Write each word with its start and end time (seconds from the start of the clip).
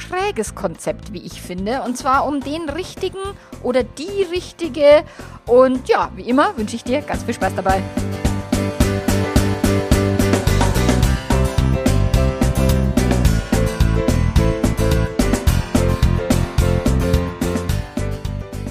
schräges 0.00 0.54
Konzept, 0.54 1.12
wie 1.12 1.22
ich 1.22 1.40
finde. 1.40 1.82
Und 1.82 1.96
zwar 1.96 2.26
um 2.26 2.40
den 2.40 2.68
richtigen 2.68 3.18
oder 3.62 3.82
die 3.82 4.22
richtige. 4.30 5.04
Und 5.46 5.88
ja, 5.88 6.10
wie 6.16 6.28
immer 6.28 6.56
wünsche 6.56 6.76
ich 6.76 6.84
dir 6.84 7.02
ganz 7.02 7.22
viel 7.24 7.34
Spaß 7.34 7.54
dabei. 7.54 7.82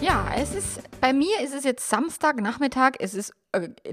Ja, 0.02 0.26
es 0.38 0.54
ist 0.54 0.82
bei 1.04 1.12
mir 1.12 1.42
ist 1.42 1.54
es 1.54 1.66
jetzt 1.66 1.90
Samstagnachmittag. 1.90 2.94
Es 3.00 3.14
ist 3.14 3.34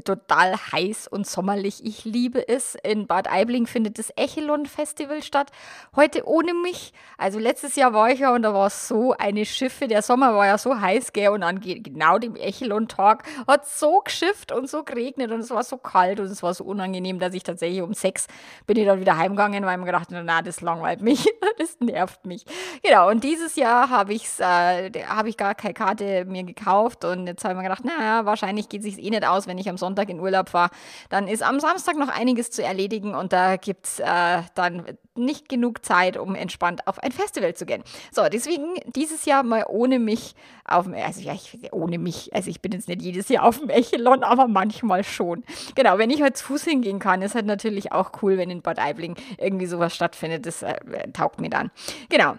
total 0.05 0.57
heiß 0.73 1.09
und 1.09 1.27
sommerlich. 1.27 1.85
Ich 1.85 2.05
liebe 2.05 2.49
es. 2.49 2.77
In 2.83 3.07
Bad 3.07 3.31
Aibling 3.31 3.67
findet 3.67 3.99
das 3.99 4.11
Echelon 4.17 4.67
Festival 4.67 5.23
statt. 5.23 5.51
Heute 5.95 6.27
ohne 6.27 6.55
mich. 6.55 6.93
Also 7.19 7.39
letztes 7.39 7.77
Jahr 7.77 7.93
war 7.93 8.11
ich 8.11 8.21
ja 8.21 8.35
und 8.35 8.43
da 8.43 8.55
war 8.55 8.69
es 8.69 8.89
so 8.89 9.13
eine 9.19 9.45
Schiffe. 9.45 9.87
Der 9.87 10.03
Sommer 10.03 10.35
war 10.35 10.47
ja 10.47 10.57
so 10.57 10.81
heiß, 10.81 11.13
gell? 11.13 11.29
Und 11.29 11.43
an 11.43 11.61
genau 11.61 12.19
dem 12.19 12.37
Echelon-Tag 12.37 13.25
hat 13.47 13.67
so 13.67 14.01
geschifft 14.01 14.51
und 14.53 14.69
so 14.69 14.83
geregnet 14.83 15.31
und 15.31 15.41
es 15.41 15.51
war 15.51 15.63
so 15.63 15.77
kalt 15.77 16.21
und 16.21 16.27
es 16.27 16.43
war 16.43 16.55
so 16.55 16.65
unangenehm, 16.65 17.19
dass 17.19 17.35
ich 17.35 17.43
tatsächlich 17.43 17.83
um 17.83 17.93
sechs 17.93 18.27
bin 18.67 18.79
ich 18.79 18.87
dann 18.87 19.01
wieder 19.01 19.19
heimgegangen, 19.19 19.65
weil 19.65 19.75
ich 19.75 19.81
mir 19.81 19.87
gedacht 19.87 20.11
habe, 20.11 20.23
na, 20.25 20.41
das 20.43 20.63
langweilt 20.63 21.03
mich. 21.03 21.27
das 21.59 21.79
nervt 21.81 22.25
mich. 22.25 22.45
Genau. 22.83 23.11
Und 23.11 23.25
dieses 23.25 23.57
Jahr 23.57 23.91
habe 23.91 24.15
ich 24.15 24.27
äh, 24.39 24.91
habe 25.07 25.29
ich 25.29 25.37
gar 25.37 25.55
keine 25.55 25.75
Karte 25.75 26.25
mir 26.25 26.45
gekauft 26.45 27.05
und 27.05 27.27
jetzt 27.27 27.45
habe 27.45 27.55
ich 27.55 27.59
mir 27.59 27.65
gedacht, 27.65 27.85
naja, 27.85 28.25
wahrscheinlich 28.25 28.69
geht 28.69 28.81
es 28.81 28.95
sich 28.95 29.05
eh 29.05 29.11
nicht 29.11 29.27
aus, 29.27 29.47
wenn 29.51 29.59
ich 29.59 29.69
am 29.69 29.77
Sonntag 29.77 30.09
in 30.09 30.21
Urlaub 30.21 30.49
fahre. 30.49 30.71
Dann 31.09 31.29
ist 31.29 31.43
am 31.43 31.61
Samstag 31.61 31.97
noch 31.97 32.09
einiges 32.09 32.51
zu 32.51 32.63
erledigen 32.63 33.15
und 33.15 33.33
da 33.33 33.57
gibt 33.57 33.87
es 33.87 34.01
äh, 34.01 34.43
dann 34.55 34.85
nicht 35.17 35.49
genug 35.49 35.85
Zeit, 35.85 36.17
um 36.17 36.35
entspannt 36.35 36.87
auf 36.87 36.99
ein 37.03 37.13
Festival 37.13 37.55
zu 37.55 37.67
gehen. 37.67 37.83
So, 38.13 38.29
deswegen 38.29 38.77
dieses 38.95 39.25
Jahr 39.25 39.43
mal 39.43 39.65
ohne 39.69 39.99
mich 39.99 40.35
auf 40.65 40.85
dem, 40.85 40.95
also 40.95 41.21
ja, 41.21 41.35
ich, 41.35 41.59
ohne 41.73 41.99
mich, 41.99 42.35
also 42.35 42.49
ich 42.49 42.63
bin 42.63 42.73
jetzt 42.73 42.89
nicht 42.89 43.03
jedes 43.03 43.29
Jahr 43.29 43.45
auf 43.45 43.59
dem 43.59 43.69
Echelon, 43.69 44.23
aber 44.23 44.49
manchmal 44.49 45.05
schon. 45.05 45.45
Genau, 45.75 45.99
wenn 45.99 46.11
ich 46.11 46.23
halt 46.23 46.37
zu 46.37 46.47
Fuß 46.47 46.65
hingehen 46.65 47.01
kann, 47.01 47.23
ist 47.23 47.35
halt 47.35 47.47
natürlich 47.47 47.93
auch 47.93 48.13
cool, 48.23 48.39
wenn 48.39 48.51
in 48.51 48.63
Bad 48.63 48.79
Aibling 48.79 49.17
irgendwie 49.39 49.67
sowas 49.67 49.95
stattfindet. 49.95 50.47
Das 50.47 50.63
äh, 50.63 50.77
taugt 51.13 51.41
mir 51.41 51.51
dann. 51.51 51.71
Genau. 52.09 52.37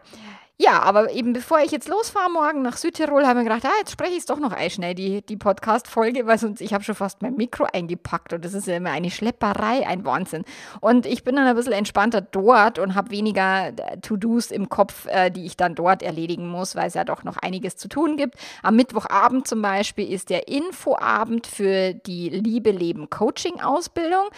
Ja, 0.64 0.80
aber 0.84 1.12
eben 1.12 1.34
bevor 1.34 1.58
ich 1.62 1.72
jetzt 1.72 1.88
losfahre 1.88 2.30
morgen 2.30 2.62
nach 2.62 2.78
Südtirol, 2.78 3.26
habe 3.26 3.40
ich 3.40 3.46
mir 3.46 3.50
gedacht, 3.50 3.66
ah, 3.66 3.80
jetzt 3.80 3.94
spreche 3.94 4.12
ich 4.12 4.20
es 4.20 4.26
doch 4.28 4.38
noch 4.38 4.56
schnell, 4.70 4.94
die, 4.94 5.24
die 5.24 5.36
Podcast-Folge, 5.36 6.28
weil 6.28 6.38
sonst 6.38 6.62
ich 6.62 6.72
habe 6.72 6.84
schon 6.84 6.94
fast 6.94 7.24
mein 7.24 7.36
Mikro 7.36 7.66
eingepackt 7.74 8.32
und 8.32 8.46
das 8.46 8.54
ist 8.54 8.68
ja 8.68 8.76
immer 8.76 8.92
eine 8.92 9.10
Schlepperei, 9.10 9.88
ein 9.88 10.06
Wahnsinn. 10.06 10.44
Und 10.80 11.08
ich 11.08 11.24
bin 11.24 11.36
dann 11.36 11.48
ein 11.48 11.56
bisschen 11.56 11.74
entspannter 11.74 12.22
dort 12.22 12.78
und 12.78 12.94
habe 12.94 13.10
weniger 13.10 13.70
äh, 13.70 13.98
To-Dos 14.02 14.52
im 14.52 14.70
Kopf, 14.70 15.08
äh, 15.08 15.32
die 15.32 15.48
ich 15.48 15.58
dann 15.58 15.74
dort 15.74 16.04
erledigen 16.04 16.48
muss, 16.48 16.76
weil 16.76 16.90
es 16.90 16.94
ja 16.94 17.06
doch 17.06 17.24
noch 17.24 17.38
einiges 17.38 17.76
zu 17.78 17.88
tun 17.88 18.16
gibt. 18.16 18.36
Am 18.62 18.76
Mittwochabend 18.76 19.48
zum 19.48 19.64
Beispiel 19.64 20.14
ist 20.14 20.30
der 20.30 20.48
Infoabend 20.48 21.48
für 21.48 21.96
die 21.96 22.30
Liebe 22.30 22.70
Leben 22.70 23.10
Coaching 23.10 23.62
Ausbildung 23.62 24.30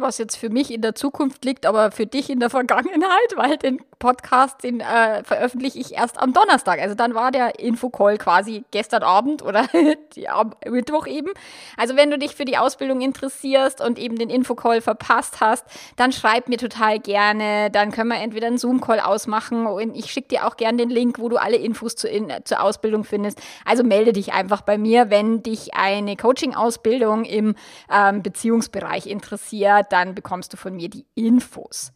was 0.00 0.18
jetzt 0.18 0.36
für 0.36 0.50
mich 0.50 0.72
in 0.72 0.82
der 0.82 0.94
Zukunft 0.94 1.44
liegt, 1.44 1.66
aber 1.66 1.90
für 1.90 2.06
dich 2.06 2.30
in 2.30 2.40
der 2.40 2.50
Vergangenheit, 2.50 3.36
weil 3.36 3.56
den 3.56 3.80
Podcast, 3.98 4.62
den 4.62 4.80
äh, 4.80 5.24
veröffentliche 5.24 5.78
ich 5.78 5.94
erst 5.94 6.18
am 6.18 6.32
Donnerstag. 6.32 6.80
Also 6.80 6.94
dann 6.94 7.14
war 7.14 7.30
der 7.30 7.58
Infocall 7.58 8.16
quasi 8.16 8.64
gestern 8.70 9.02
Abend 9.02 9.42
oder 9.42 9.66
am 10.28 10.54
Mittwoch 10.68 11.06
eben. 11.06 11.30
Also 11.76 11.96
wenn 11.96 12.10
du 12.10 12.18
dich 12.18 12.36
für 12.36 12.44
die 12.44 12.56
Ausbildung 12.56 13.00
interessierst 13.00 13.80
und 13.80 13.98
eben 13.98 14.16
den 14.16 14.30
Infocall 14.30 14.80
verpasst 14.80 15.40
hast, 15.40 15.64
dann 15.96 16.12
schreib 16.12 16.48
mir 16.48 16.58
total 16.58 17.00
gerne. 17.00 17.70
Dann 17.70 17.90
können 17.90 18.10
wir 18.10 18.20
entweder 18.20 18.46
einen 18.46 18.58
Zoom-Call 18.58 19.00
ausmachen 19.00 19.66
und 19.66 19.96
ich 19.96 20.12
schicke 20.12 20.28
dir 20.28 20.46
auch 20.46 20.56
gerne 20.56 20.78
den 20.78 20.90
Link, 20.90 21.18
wo 21.18 21.28
du 21.28 21.36
alle 21.36 21.56
Infos 21.56 21.96
zu 21.96 22.08
in, 22.08 22.32
zur 22.44 22.62
Ausbildung 22.62 23.04
findest. 23.04 23.40
Also 23.64 23.82
melde 23.82 24.12
dich 24.12 24.32
einfach 24.32 24.62
bei 24.62 24.78
mir, 24.78 25.10
wenn 25.10 25.42
dich 25.42 25.74
eine 25.74 26.16
Coaching-Ausbildung 26.16 27.24
im 27.24 27.56
ähm, 27.92 28.22
Beziehungsbereich 28.22 29.06
interessiert 29.06 29.87
dann 29.90 30.14
bekommst 30.14 30.52
du 30.52 30.56
von 30.56 30.76
mir 30.76 30.88
die 30.88 31.06
Infos. 31.14 31.92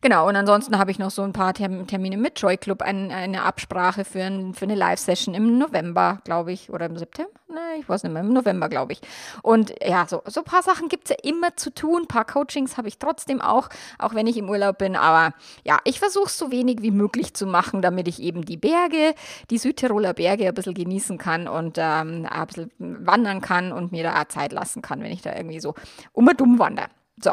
Genau, 0.00 0.28
und 0.28 0.34
ansonsten 0.34 0.78
habe 0.78 0.90
ich 0.90 0.98
noch 0.98 1.10
so 1.10 1.22
ein 1.22 1.32
paar 1.32 1.54
Termine 1.54 2.16
mit 2.16 2.40
Joy 2.40 2.56
Club, 2.56 2.82
ein, 2.82 3.12
eine 3.12 3.42
Absprache 3.42 4.04
für, 4.04 4.22
ein, 4.22 4.54
für 4.54 4.64
eine 4.64 4.74
Live-Session 4.74 5.34
im 5.34 5.58
November, 5.58 6.20
glaube 6.24 6.52
ich, 6.52 6.70
oder 6.70 6.86
im 6.86 6.96
September? 6.96 7.30
Nein, 7.48 7.80
ich 7.80 7.88
weiß 7.88 8.02
nicht 8.02 8.12
mehr, 8.12 8.22
im 8.22 8.32
November, 8.32 8.68
glaube 8.68 8.94
ich. 8.94 9.00
Und 9.42 9.74
ja, 9.86 10.06
so, 10.08 10.22
so 10.26 10.40
ein 10.40 10.44
paar 10.44 10.62
Sachen 10.62 10.88
gibt 10.88 11.04
es 11.04 11.10
ja 11.10 11.16
immer 11.30 11.54
zu 11.56 11.72
tun. 11.72 12.02
Ein 12.02 12.08
paar 12.08 12.24
Coachings 12.24 12.76
habe 12.76 12.88
ich 12.88 12.98
trotzdem 12.98 13.40
auch, 13.40 13.68
auch 13.98 14.14
wenn 14.14 14.26
ich 14.26 14.38
im 14.38 14.48
Urlaub 14.48 14.78
bin. 14.78 14.96
Aber 14.96 15.34
ja, 15.62 15.78
ich 15.84 16.00
versuche 16.00 16.26
es 16.26 16.38
so 16.38 16.50
wenig 16.50 16.80
wie 16.80 16.90
möglich 16.90 17.34
zu 17.34 17.46
machen, 17.46 17.82
damit 17.82 18.08
ich 18.08 18.20
eben 18.22 18.44
die 18.44 18.56
Berge, 18.56 19.14
die 19.50 19.58
Südtiroler 19.58 20.14
Berge 20.14 20.48
ein 20.48 20.54
bisschen 20.54 20.74
genießen 20.74 21.18
kann 21.18 21.46
und 21.46 21.76
ähm, 21.78 22.26
ein 22.28 22.46
bisschen 22.46 22.70
wandern 22.78 23.42
kann 23.42 23.70
und 23.70 23.92
mir 23.92 24.02
da 24.02 24.28
Zeit 24.28 24.52
lassen 24.52 24.80
kann, 24.80 25.02
wenn 25.02 25.12
ich 25.12 25.22
da 25.22 25.36
irgendwie 25.36 25.60
so 25.60 25.74
um 26.12 26.26
und 26.26 26.40
dumm 26.40 26.58
wandere. 26.58 26.88
So. 27.16 27.32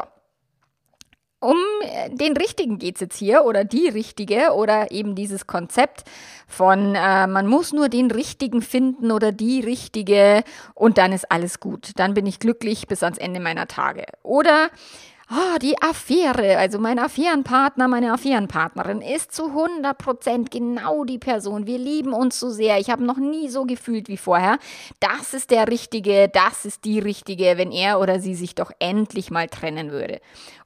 Um 1.42 1.56
äh, 1.84 2.10
den 2.10 2.36
Richtigen 2.36 2.80
geht 2.80 2.96
es 2.96 3.02
jetzt 3.02 3.18
hier 3.18 3.46
oder 3.46 3.64
die 3.64 3.88
Richtige 3.88 4.54
oder 4.54 4.92
eben 4.92 5.16
dieses 5.16 5.48
Konzept 5.48 6.04
von 6.48 6.96
äh, 6.96 7.28
man 7.28 7.48
muss 7.48 7.72
nur 7.72 7.88
den 7.88 8.12
Richtigen 8.12 8.62
finden 8.62 9.10
oder 9.12 9.32
die 9.32 9.62
Richtige 9.62 10.44
und 10.76 10.98
dann 10.98 11.14
ist 11.14 11.32
alles 11.32 11.62
gut. 11.62 11.92
Dann 11.96 12.14
bin 12.14 12.26
ich 12.26 12.40
glücklich 12.40 12.88
bis 12.88 13.04
ans 13.04 13.18
Ende 13.18 13.40
meiner 13.40 13.68
Tage. 13.68 14.06
Oder 14.22 14.70
oh, 15.32 15.58
die 15.62 15.80
Affäre, 15.82 16.58
also 16.58 16.80
mein 16.80 17.00
Affärenpartner, 17.00 17.88
meine 17.88 18.14
Affärenpartnerin 18.14 19.02
ist 19.02 19.32
zu 19.32 19.46
100% 19.46 20.50
genau 20.50 21.04
die 21.04 21.20
Person. 21.20 21.68
Wir 21.68 21.78
lieben 21.78 22.14
uns 22.14 22.40
so 22.40 22.50
sehr. 22.50 22.80
Ich 22.80 22.90
habe 22.90 23.04
noch 23.04 23.18
nie 23.18 23.50
so 23.50 23.66
gefühlt 23.66 24.08
wie 24.08 24.18
vorher. 24.18 24.58
Das 25.00 25.34
ist 25.34 25.52
der 25.52 25.68
Richtige, 25.68 26.30
das 26.30 26.66
ist 26.66 26.86
die 26.86 27.00
Richtige, 27.00 27.58
wenn 27.58 27.72
er 27.72 28.00
oder 28.00 28.20
sie 28.20 28.36
sich 28.36 28.56
doch 28.56 28.72
endlich 28.80 29.32
mal 29.32 29.48
trennen 29.48 29.92
würde. 29.92 30.20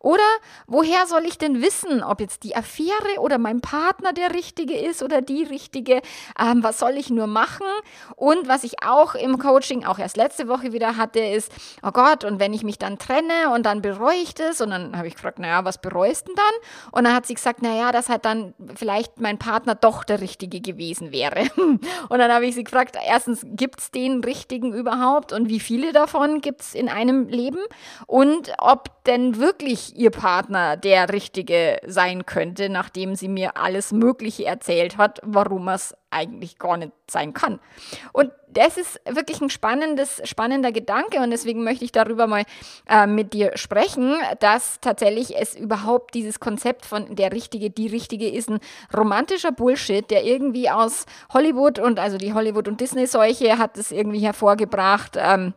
Oder 0.04 0.22
woher 0.68 1.08
soll 1.08 1.24
ich 1.26 1.38
denn 1.38 1.62
wissen, 1.62 2.04
ob 2.04 2.20
jetzt 2.20 2.44
die 2.44 2.58
Affäre 2.58 3.20
oder 3.20 3.38
mein 3.38 3.62
Partner 3.62 4.12
der 4.12 4.34
Richtige 4.34 4.78
ist 4.78 5.02
oder 5.02 5.22
die 5.22 5.44
Richtige? 5.44 6.02
Ähm, 6.38 6.62
was 6.62 6.78
soll 6.78 6.98
ich 6.98 7.10
nur 7.10 7.26
machen? 7.26 7.66
Und 8.18 8.50
was 8.50 8.66
ich 8.66 8.84
auch 8.84 9.16
im 9.16 9.40
Coaching, 9.40 9.86
auch 9.86 9.98
erst 9.98 10.18
letzte 10.18 10.50
Woche 10.50 10.74
wieder 10.74 10.98
hatte, 10.98 11.22
ist, 11.22 11.54
oh 11.82 11.92
Gott, 11.92 12.26
und 12.26 12.42
wenn 12.42 12.54
ich 12.54 12.64
mich 12.64 12.78
dann 12.78 13.00
trenne 13.00 13.50
und 13.54 13.66
dann 13.66 13.82
bereue 13.82 14.18
ich 14.18 14.36
das, 14.36 14.60
und 14.60 14.72
dann 14.72 14.98
habe 14.98 15.08
ich 15.08 15.16
gefragt, 15.16 15.40
naja, 15.40 15.64
was 15.64 15.80
bereust 15.80 16.28
du 16.28 16.34
denn 16.34 16.36
dann? 16.36 16.92
Und 16.92 17.06
dann 17.06 17.16
hat 17.16 17.26
sie 17.26 17.36
gesagt, 17.36 17.62
naja, 17.62 17.94
dass 17.94 18.10
halt 18.10 18.26
dann 18.26 18.54
vielleicht 18.76 19.22
mein 19.22 19.40
Partner 19.40 19.74
doch 19.74 20.04
der 20.04 20.20
Richtige 20.20 20.60
gewesen 20.60 21.14
wäre. 21.14 21.48
Und 21.56 22.20
dann 22.20 22.32
habe 22.32 22.46
ich 22.46 22.56
sie 22.56 22.66
gefragt, 22.66 22.98
erstens, 23.08 23.46
gibt 23.46 23.80
es 23.80 23.92
den 23.92 24.24
Richtigen 24.24 24.74
überhaupt 24.74 25.32
und 25.32 25.50
wie 25.50 25.60
viele 25.60 25.94
davon 25.94 26.42
gibt 26.42 26.62
es 26.62 26.76
in 26.76 26.90
einem 26.90 27.28
Leben? 27.28 27.60
Und 28.08 28.54
ob 28.58 29.04
denn 29.06 29.38
wirklich 29.38 29.93
ihr 29.96 30.12
Partner 30.12 30.78
der 30.78 31.12
Richtige 31.12 31.78
sein 31.86 32.26
könnte, 32.26 32.70
nachdem 32.70 33.16
sie 33.16 33.28
mir 33.28 33.58
alles 33.58 33.92
Mögliche 33.92 34.46
erzählt 34.46 34.98
hat, 34.98 35.20
warum 35.24 35.68
er 35.68 35.76
es 35.76 35.96
eigentlich 36.14 36.60
gar 36.60 36.78
nicht 36.78 36.92
sein 37.10 37.34
kann. 37.34 37.60
Und 38.12 38.32
das 38.50 38.78
ist 38.78 39.02
wirklich 39.10 39.42
ein 39.42 39.50
spannendes, 39.50 40.22
spannender 40.26 40.72
Gedanke 40.72 41.20
und 41.20 41.32
deswegen 41.32 41.64
möchte 41.64 41.86
ich 41.86 41.92
darüber 41.92 42.28
mal 42.28 42.44
äh, 42.88 43.08
mit 43.08 43.34
dir 43.34 43.52
sprechen, 43.56 44.16
dass 44.40 44.80
tatsächlich 44.80 45.36
es 45.36 45.56
überhaupt 45.56 46.14
dieses 46.14 46.40
Konzept 46.40 46.86
von 46.86 47.16
der 47.16 47.32
Richtige, 47.32 47.72
die 47.72 47.88
Richtige 47.88 48.30
ist 48.30 48.50
ein 48.50 48.60
romantischer 48.96 49.52
Bullshit, 49.52 50.10
der 50.10 50.24
irgendwie 50.24 50.70
aus 50.70 51.06
Hollywood 51.34 51.80
und 51.80 52.00
also 52.00 52.18
die 52.18 52.34
Hollywood- 52.34 52.68
und 52.68 52.80
Disney-Seuche 52.80 53.58
hat 53.58 53.78
es 53.78 53.92
irgendwie 53.92 54.20
hervorgebracht. 54.20 55.18
Ähm, 55.18 55.54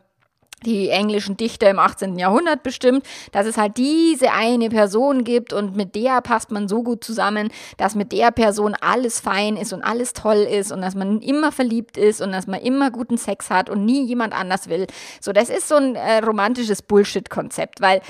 die 0.64 0.88
englischen 0.88 1.37
Dichter 1.37 1.69
im 1.69 1.79
18. 1.79 2.19
Jahrhundert 2.19 2.62
bestimmt, 2.62 3.06
dass 3.32 3.47
es 3.47 3.58
halt 3.58 3.76
diese 3.76 4.32
eine 4.32 4.70
Person 4.70 5.23
gibt 5.23 5.53
und 5.53 5.76
mit 5.76 5.94
der 5.94 6.23
passt 6.23 6.50
man 6.50 6.67
so 6.67 6.82
gut 6.82 7.05
zusammen, 7.05 7.50
dass 7.76 7.94
mit 7.94 8.11
der 8.12 8.31
Person 8.31 8.75
alles 8.81 9.20
fein 9.20 9.56
ist 9.56 9.73
und 9.73 9.82
alles 9.82 10.14
toll 10.14 10.37
ist 10.37 10.73
und 10.73 10.81
dass 10.81 10.94
man 10.94 11.20
immer 11.20 11.53
verliebt 11.53 11.99
ist 11.99 12.23
und 12.23 12.32
dass 12.32 12.47
man 12.47 12.61
immer 12.61 12.91
guten 12.91 13.19
Sex 13.19 13.50
hat 13.50 13.69
und 13.69 13.85
nie 13.85 14.06
jemand 14.06 14.32
anders 14.32 14.69
will. 14.69 14.87
So, 15.20 15.32
das 15.32 15.50
ist 15.50 15.69
so 15.69 15.76
ein 15.76 15.94
äh, 15.94 16.19
romantisches 16.19 16.82
Bullshit-Konzept, 16.82 17.81
weil 17.81 18.00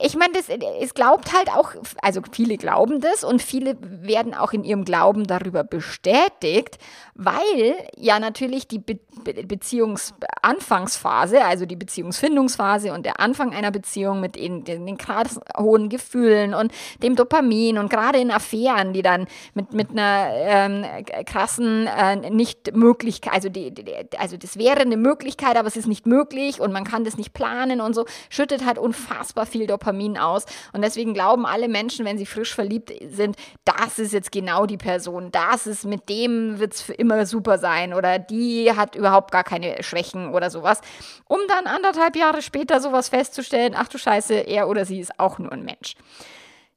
ich 0.00 0.16
meine, 0.16 0.32
es 0.80 0.94
glaubt 0.94 1.32
halt 1.32 1.50
auch, 1.50 1.72
also 2.00 2.20
viele 2.30 2.56
glauben 2.56 3.00
das 3.00 3.24
und 3.24 3.42
viele 3.42 3.76
werden 3.80 4.34
auch 4.34 4.52
in 4.52 4.64
ihrem 4.64 4.84
Glauben 4.84 5.26
darüber 5.26 5.64
bestätigt, 5.64 6.78
weil 7.14 7.74
ja 7.96 8.18
natürlich 8.18 8.68
die 8.68 8.78
Be 8.78 8.98
Be 9.24 9.44
Beziehungsanfangsphase, 9.44 11.44
also 11.44 11.66
die 11.66 11.76
Beziehungsfindungsphase 11.76 12.92
und 12.92 13.04
der 13.04 13.20
Anfang 13.20 13.52
einer 13.52 13.70
Beziehung 13.70 14.20
mit 14.20 14.36
den, 14.36 14.64
den, 14.64 14.86
den 14.86 14.96
krass 14.96 15.38
hohen 15.56 15.88
Gefühlen 15.88 16.54
und 16.54 16.72
dem 17.02 17.14
Dopamin 17.14 17.78
und 17.78 17.90
gerade 17.90 18.18
in 18.18 18.30
Affären, 18.30 18.92
die 18.92 19.02
dann 19.02 19.26
mit, 19.54 19.74
mit 19.74 19.90
einer 19.90 20.28
ähm, 20.32 20.84
krassen 21.26 21.86
äh, 21.86 22.30
nicht 22.30 22.74
Möglichkeit, 22.74 23.34
also, 23.34 23.48
die, 23.48 23.72
die, 23.72 23.84
also 24.18 24.36
das 24.36 24.56
wäre 24.56 24.80
eine 24.80 24.96
Möglichkeit, 24.96 25.56
aber 25.56 25.68
es 25.68 25.76
ist 25.76 25.86
nicht 25.86 26.06
möglich 26.06 26.60
und 26.60 26.72
man 26.72 26.84
kann 26.84 27.04
das 27.04 27.16
nicht 27.16 27.34
planen 27.34 27.80
und 27.80 27.94
so, 27.94 28.06
schüttet 28.30 28.64
halt 28.64 28.78
unfassbar 28.78 29.46
viel 29.46 29.66
Dopamin 29.72 30.18
aus. 30.18 30.44
Und 30.72 30.82
deswegen 30.82 31.14
glauben 31.14 31.46
alle 31.46 31.68
Menschen, 31.68 32.04
wenn 32.04 32.18
sie 32.18 32.26
frisch 32.26 32.54
verliebt 32.54 32.92
sind, 33.08 33.36
das 33.64 33.98
ist 33.98 34.12
jetzt 34.12 34.32
genau 34.32 34.66
die 34.66 34.76
Person, 34.76 35.30
das 35.32 35.66
ist, 35.66 35.84
mit 35.84 36.08
dem 36.08 36.58
wird 36.58 36.74
es 36.74 36.82
für 36.82 36.94
immer 36.94 37.26
super 37.26 37.58
sein 37.58 37.94
oder 37.94 38.18
die 38.18 38.70
hat 38.76 38.94
überhaupt 38.94 39.32
gar 39.32 39.44
keine 39.44 39.82
Schwächen 39.82 40.32
oder 40.32 40.50
sowas, 40.50 40.80
um 41.26 41.38
dann 41.48 41.66
anderthalb 41.66 42.16
Jahre 42.16 42.42
später 42.42 42.80
sowas 42.80 43.08
festzustellen, 43.08 43.74
ach 43.76 43.88
du 43.88 43.98
Scheiße, 43.98 44.34
er 44.34 44.68
oder 44.68 44.84
sie 44.84 45.00
ist 45.00 45.18
auch 45.18 45.38
nur 45.38 45.52
ein 45.52 45.64
Mensch. 45.64 45.94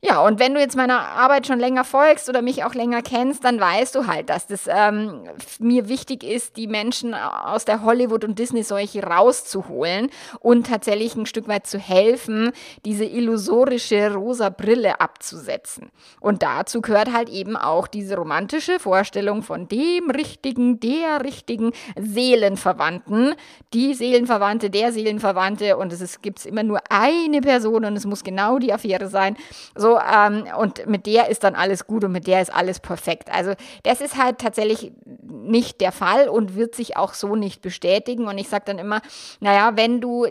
Ja, 0.04 0.22
und 0.22 0.40
wenn 0.40 0.54
du 0.54 0.60
jetzt 0.60 0.76
meiner 0.76 1.00
Arbeit 1.00 1.48
schon 1.48 1.58
länger 1.58 1.84
folgst 1.84 2.30
oder 2.30 2.44
mich 2.44 2.64
auch 2.64 2.76
länger 2.76 3.02
kennst, 3.02 3.44
dann 3.44 3.60
weißt 3.60 3.96
du 3.96 4.06
halt, 4.06 4.30
dass 4.30 4.46
das 4.46 4.68
ähm, 4.68 5.24
mir 5.58 5.90
wichtig 5.90 6.24
ist, 6.24 6.58
die 6.58 6.68
Menschen 6.68 7.16
aus 7.16 7.66
der 7.66 7.82
Hollywood- 7.82 8.24
und 8.24 8.38
Disney-Seuche 8.38 9.02
rauszuholen 9.02 10.12
und 10.42 10.68
tatsächlich 10.68 11.16
ein 11.16 11.26
Stück 11.26 11.48
weit 11.48 11.66
zu 11.66 11.80
helfen, 11.80 12.52
diese 12.84 13.06
illusorische 13.06 14.14
rosa 14.14 14.50
Brille 14.50 15.00
abzusetzen. 15.00 15.90
Und 16.20 16.44
dazu 16.44 16.82
gehört 16.82 17.12
halt 17.12 17.30
eben 17.30 17.58
auch 17.58 17.88
diese 17.88 18.16
romantische 18.16 18.80
Vorstellung 18.80 19.42
von 19.42 19.68
dem 19.68 20.12
richtigen, 20.12 20.80
der 20.80 21.24
richtigen 21.24 21.72
Seelenverwandten, 22.00 23.34
die 23.74 23.96
Seelenverwandte, 23.96 24.70
der 24.70 24.92
Seelenverwandte 24.92 25.78
und 25.78 25.92
es 25.92 26.22
gibt 26.22 26.46
immer 26.46 26.64
nur 26.64 26.80
eine 26.92 27.42
Person 27.42 27.86
und 27.86 27.96
es 27.96 28.06
muss 28.06 28.24
genau 28.24 28.60
die 28.60 28.72
Affäre 28.72 29.08
sein. 29.08 29.36
So, 29.76 29.85
ähm, 29.94 30.46
und 30.60 30.86
mit 30.88 31.06
der 31.06 31.30
ist 31.30 31.44
dann 31.44 31.56
alles 31.56 31.88
gut 31.88 32.04
und 32.04 32.12
mit 32.12 32.28
der 32.28 32.42
ist 32.42 32.54
alles 32.54 32.80
perfekt. 32.80 33.34
Also 33.34 33.54
das 33.84 34.02
ist 34.02 34.18
halt 34.22 34.40
tatsächlich 34.40 34.92
nicht 35.24 35.82
der 35.82 35.92
Fall 35.92 36.30
und 36.30 36.56
wird 36.56 36.76
sich 36.76 36.98
auch 36.98 37.14
so 37.14 37.36
nicht 37.36 37.62
bestätigen. 37.62 38.28
Und 38.28 38.38
ich 38.38 38.50
sage 38.50 38.66
dann 38.66 38.80
immer, 38.80 39.02
naja, 39.40 39.72
wenn 39.76 40.02
du 40.02 40.28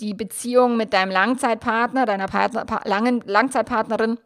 die 0.00 0.14
Beziehung 0.14 0.76
mit 0.76 0.92
deinem 0.92 1.10
Langzeitpartner, 1.10 2.06
deiner 2.06 2.26
Partner, 2.26 2.64
langen, 2.84 3.22
Langzeitpartnerin 3.26 4.18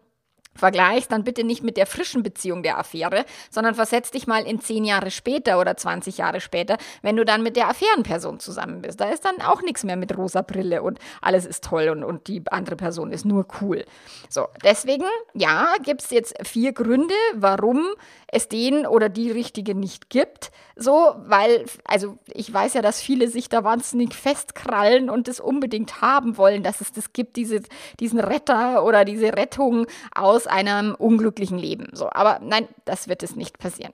vergleichst, 0.54 1.10
dann 1.10 1.24
bitte 1.24 1.44
nicht 1.44 1.62
mit 1.62 1.76
der 1.76 1.86
frischen 1.86 2.22
Beziehung 2.22 2.62
der 2.62 2.78
Affäre, 2.78 3.24
sondern 3.50 3.74
versetz 3.74 4.10
dich 4.10 4.26
mal 4.26 4.46
in 4.46 4.60
zehn 4.60 4.84
Jahre 4.84 5.10
später 5.10 5.58
oder 5.58 5.76
20 5.76 6.18
Jahre 6.18 6.40
später, 6.40 6.76
wenn 7.02 7.16
du 7.16 7.24
dann 7.24 7.42
mit 7.42 7.56
der 7.56 7.68
Affärenperson 7.68 8.40
zusammen 8.40 8.82
bist. 8.82 9.00
Da 9.00 9.10
ist 9.10 9.24
dann 9.24 9.40
auch 9.40 9.62
nichts 9.62 9.84
mehr 9.84 9.96
mit 9.96 10.16
rosa 10.16 10.42
Brille 10.42 10.82
und 10.82 10.98
alles 11.20 11.46
ist 11.46 11.64
toll 11.64 11.88
und, 11.88 12.04
und 12.04 12.28
die 12.28 12.42
andere 12.50 12.76
Person 12.76 13.12
ist 13.12 13.24
nur 13.24 13.46
cool. 13.60 13.84
So, 14.28 14.48
deswegen, 14.64 15.04
ja, 15.34 15.74
gibt 15.82 16.02
es 16.02 16.10
jetzt 16.10 16.34
vier 16.46 16.72
Gründe, 16.72 17.14
warum 17.34 17.84
es 18.32 18.48
den 18.48 18.86
oder 18.86 19.08
die 19.08 19.30
Richtige 19.30 19.74
nicht 19.74 20.10
gibt. 20.10 20.50
So, 20.74 21.14
weil, 21.18 21.66
also 21.84 22.18
ich 22.26 22.52
weiß 22.52 22.74
ja, 22.74 22.82
dass 22.82 23.00
viele 23.00 23.28
sich 23.28 23.48
da 23.48 23.62
wahnsinnig 23.62 24.14
festkrallen 24.14 25.10
und 25.10 25.28
das 25.28 25.38
unbedingt 25.38 26.00
haben 26.00 26.38
wollen, 26.38 26.62
dass 26.62 26.80
es 26.80 26.92
das 26.92 27.12
gibt, 27.12 27.36
diese, 27.36 27.60
diesen 28.00 28.18
Retter 28.18 28.84
oder 28.84 29.04
diese 29.04 29.36
Rettung 29.36 29.86
aus 30.14 30.46
einem 30.46 30.94
unglücklichen 30.94 31.58
Leben. 31.58 31.90
So, 31.92 32.08
aber 32.10 32.40
nein, 32.42 32.66
das 32.86 33.06
wird 33.06 33.22
es 33.22 33.36
nicht 33.36 33.58
passieren. 33.58 33.92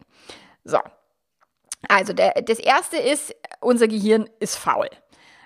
So. 0.64 0.78
Also, 1.88 2.12
der, 2.12 2.42
das 2.42 2.58
erste 2.58 2.96
ist, 2.96 3.34
unser 3.60 3.88
Gehirn 3.88 4.28
ist 4.40 4.56
faul. 4.56 4.88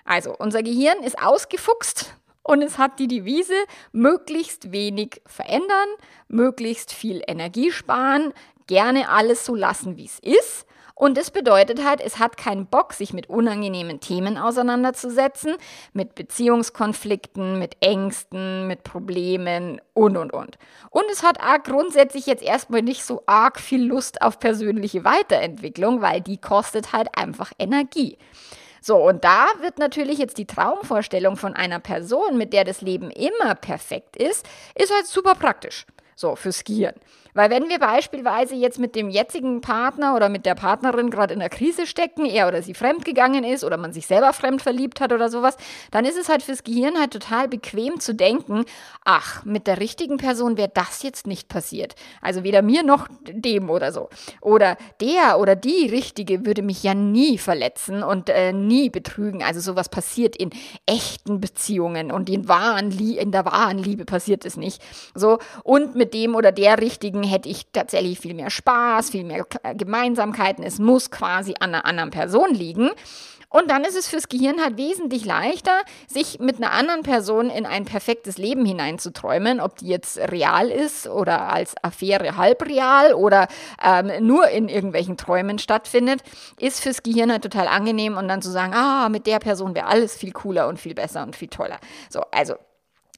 Also, 0.05 0.35
unser 0.37 0.61
Gehirn 0.61 1.01
ist 1.03 1.21
ausgefuchst 1.21 2.15
und 2.43 2.61
es 2.61 2.77
hat 2.77 2.99
die 2.99 3.07
Devise, 3.07 3.55
möglichst 3.93 4.71
wenig 4.71 5.21
verändern, 5.25 5.87
möglichst 6.27 6.91
viel 6.91 7.23
Energie 7.25 7.71
sparen, 7.71 8.33
gerne 8.67 9.09
alles 9.09 9.45
so 9.45 9.55
lassen, 9.55 9.97
wie 9.97 10.05
es 10.05 10.19
ist. 10.19 10.65
Und 10.95 11.17
das 11.17 11.31
bedeutet 11.31 11.83
halt, 11.83 12.01
es 12.01 12.19
hat 12.19 12.37
keinen 12.37 12.67
Bock, 12.67 12.93
sich 12.93 13.13
mit 13.13 13.27
unangenehmen 13.27 13.99
Themen 13.99 14.37
auseinanderzusetzen, 14.37 15.55
mit 15.91 16.13
Beziehungskonflikten, 16.13 17.57
mit 17.57 17.77
Ängsten, 17.81 18.67
mit 18.67 18.83
Problemen 18.83 19.81
und, 19.93 20.17
und, 20.17 20.31
und. 20.31 20.57
Und 20.91 21.05
es 21.11 21.23
hat 21.23 21.39
auch 21.39 21.63
grundsätzlich 21.63 22.27
jetzt 22.27 22.43
erstmal 22.43 22.83
nicht 22.83 23.03
so 23.03 23.23
arg 23.25 23.59
viel 23.59 23.83
Lust 23.83 24.21
auf 24.21 24.39
persönliche 24.39 25.03
Weiterentwicklung, 25.03 26.01
weil 26.01 26.21
die 26.21 26.37
kostet 26.37 26.93
halt 26.93 27.09
einfach 27.17 27.51
Energie. 27.57 28.17
So, 28.79 28.97
und 28.97 29.23
da 29.23 29.47
wird 29.61 29.79
natürlich 29.79 30.19
jetzt 30.19 30.37
die 30.37 30.45
Traumvorstellung 30.45 31.37
von 31.37 31.55
einer 31.55 31.79
Person, 31.79 32.37
mit 32.37 32.53
der 32.53 32.65
das 32.65 32.81
Leben 32.81 33.09
immer 33.09 33.55
perfekt 33.55 34.15
ist, 34.15 34.45
ist 34.75 34.93
halt 34.93 35.07
super 35.07 35.35
praktisch. 35.35 35.85
So, 36.15 36.35
fürs 36.35 36.63
Gehirn. 36.63 36.93
Weil 37.33 37.49
wenn 37.49 37.69
wir 37.69 37.79
beispielsweise 37.79 38.55
jetzt 38.55 38.79
mit 38.79 38.95
dem 38.95 39.09
jetzigen 39.09 39.61
Partner 39.61 40.15
oder 40.15 40.29
mit 40.29 40.45
der 40.45 40.55
Partnerin 40.55 41.09
gerade 41.09 41.33
in 41.33 41.41
einer 41.41 41.49
Krise 41.49 41.87
stecken, 41.87 42.25
er 42.25 42.47
oder 42.47 42.61
sie 42.61 42.73
fremdgegangen 42.73 43.43
ist 43.43 43.63
oder 43.63 43.77
man 43.77 43.93
sich 43.93 44.07
selber 44.07 44.33
fremd 44.33 44.61
verliebt 44.61 45.01
hat 45.01 45.11
oder 45.11 45.29
sowas, 45.29 45.57
dann 45.91 46.05
ist 46.05 46.17
es 46.17 46.29
halt 46.29 46.43
fürs 46.43 46.63
Gehirn 46.63 46.99
halt 46.99 47.11
total 47.11 47.47
bequem 47.47 47.99
zu 47.99 48.13
denken, 48.13 48.65
ach, 49.03 49.43
mit 49.45 49.67
der 49.67 49.79
richtigen 49.79 50.17
Person 50.17 50.57
wäre 50.57 50.71
das 50.73 51.03
jetzt 51.03 51.27
nicht 51.27 51.49
passiert. 51.49 51.95
Also 52.21 52.43
weder 52.43 52.61
mir 52.61 52.83
noch 52.83 53.07
dem 53.27 53.69
oder 53.69 53.91
so. 53.91 54.09
Oder 54.41 54.77
der 55.01 55.39
oder 55.39 55.55
die 55.55 55.87
Richtige 55.87 56.45
würde 56.45 56.61
mich 56.61 56.83
ja 56.83 56.93
nie 56.93 57.37
verletzen 57.37 58.03
und 58.03 58.29
äh, 58.29 58.53
nie 58.53 58.89
betrügen. 58.89 59.43
Also 59.43 59.59
sowas 59.59 59.89
passiert 59.89 60.35
in 60.35 60.51
echten 60.85 61.39
Beziehungen 61.39 62.11
und 62.11 62.29
in, 62.29 62.47
wahren 62.47 62.91
in 62.91 63.31
der 63.31 63.45
wahren 63.45 63.79
Liebe 63.79 64.05
passiert 64.05 64.45
es 64.45 64.57
nicht. 64.57 64.81
So, 65.15 65.39
und 65.63 65.95
mit 65.95 66.13
dem 66.13 66.35
oder 66.35 66.51
der 66.51 66.79
Richtigen 66.79 67.22
hätte 67.23 67.49
ich 67.49 67.65
tatsächlich 67.71 68.19
viel 68.19 68.33
mehr 68.33 68.49
Spaß, 68.49 69.09
viel 69.09 69.23
mehr 69.23 69.45
Gemeinsamkeiten. 69.75 70.63
Es 70.63 70.79
muss 70.79 71.11
quasi 71.11 71.55
an 71.59 71.73
einer 71.73 71.85
anderen 71.85 72.11
Person 72.11 72.53
liegen. 72.53 72.89
Und 73.53 73.69
dann 73.69 73.83
ist 73.83 73.95
es 73.95 74.07
fürs 74.07 74.29
Gehirn 74.29 74.59
halt 74.59 74.77
wesentlich 74.77 75.25
leichter, 75.25 75.83
sich 76.07 76.39
mit 76.39 76.57
einer 76.57 76.71
anderen 76.71 77.03
Person 77.03 77.51
in 77.51 77.67
ein 77.67 77.85
perfektes 77.85 78.39
Leben 78.39 78.65
hineinzuträumen, 78.65 79.59
ob 79.59 79.77
die 79.77 79.89
jetzt 79.89 80.17
real 80.17 80.69
ist 80.69 81.07
oder 81.07 81.53
als 81.53 81.75
Affäre 81.83 82.35
halbreal 82.35 83.13
oder 83.13 83.47
ähm, 83.83 84.25
nur 84.25 84.47
in 84.47 84.69
irgendwelchen 84.69 85.17
Träumen 85.17 85.59
stattfindet, 85.59 86.21
ist 86.59 86.81
fürs 86.81 87.03
Gehirn 87.03 87.31
halt 87.31 87.43
total 87.43 87.67
angenehm 87.67 88.17
und 88.17 88.27
dann 88.27 88.41
zu 88.41 88.49
sagen, 88.49 88.73
ah, 88.73 89.07
mit 89.09 89.27
der 89.27 89.37
Person 89.37 89.75
wäre 89.75 89.85
alles 89.85 90.15
viel 90.15 90.31
cooler 90.31 90.67
und 90.67 90.79
viel 90.79 90.95
besser 90.95 91.21
und 91.21 91.35
viel 91.35 91.49
toller. 91.49 91.77
So, 92.09 92.21
also 92.31 92.55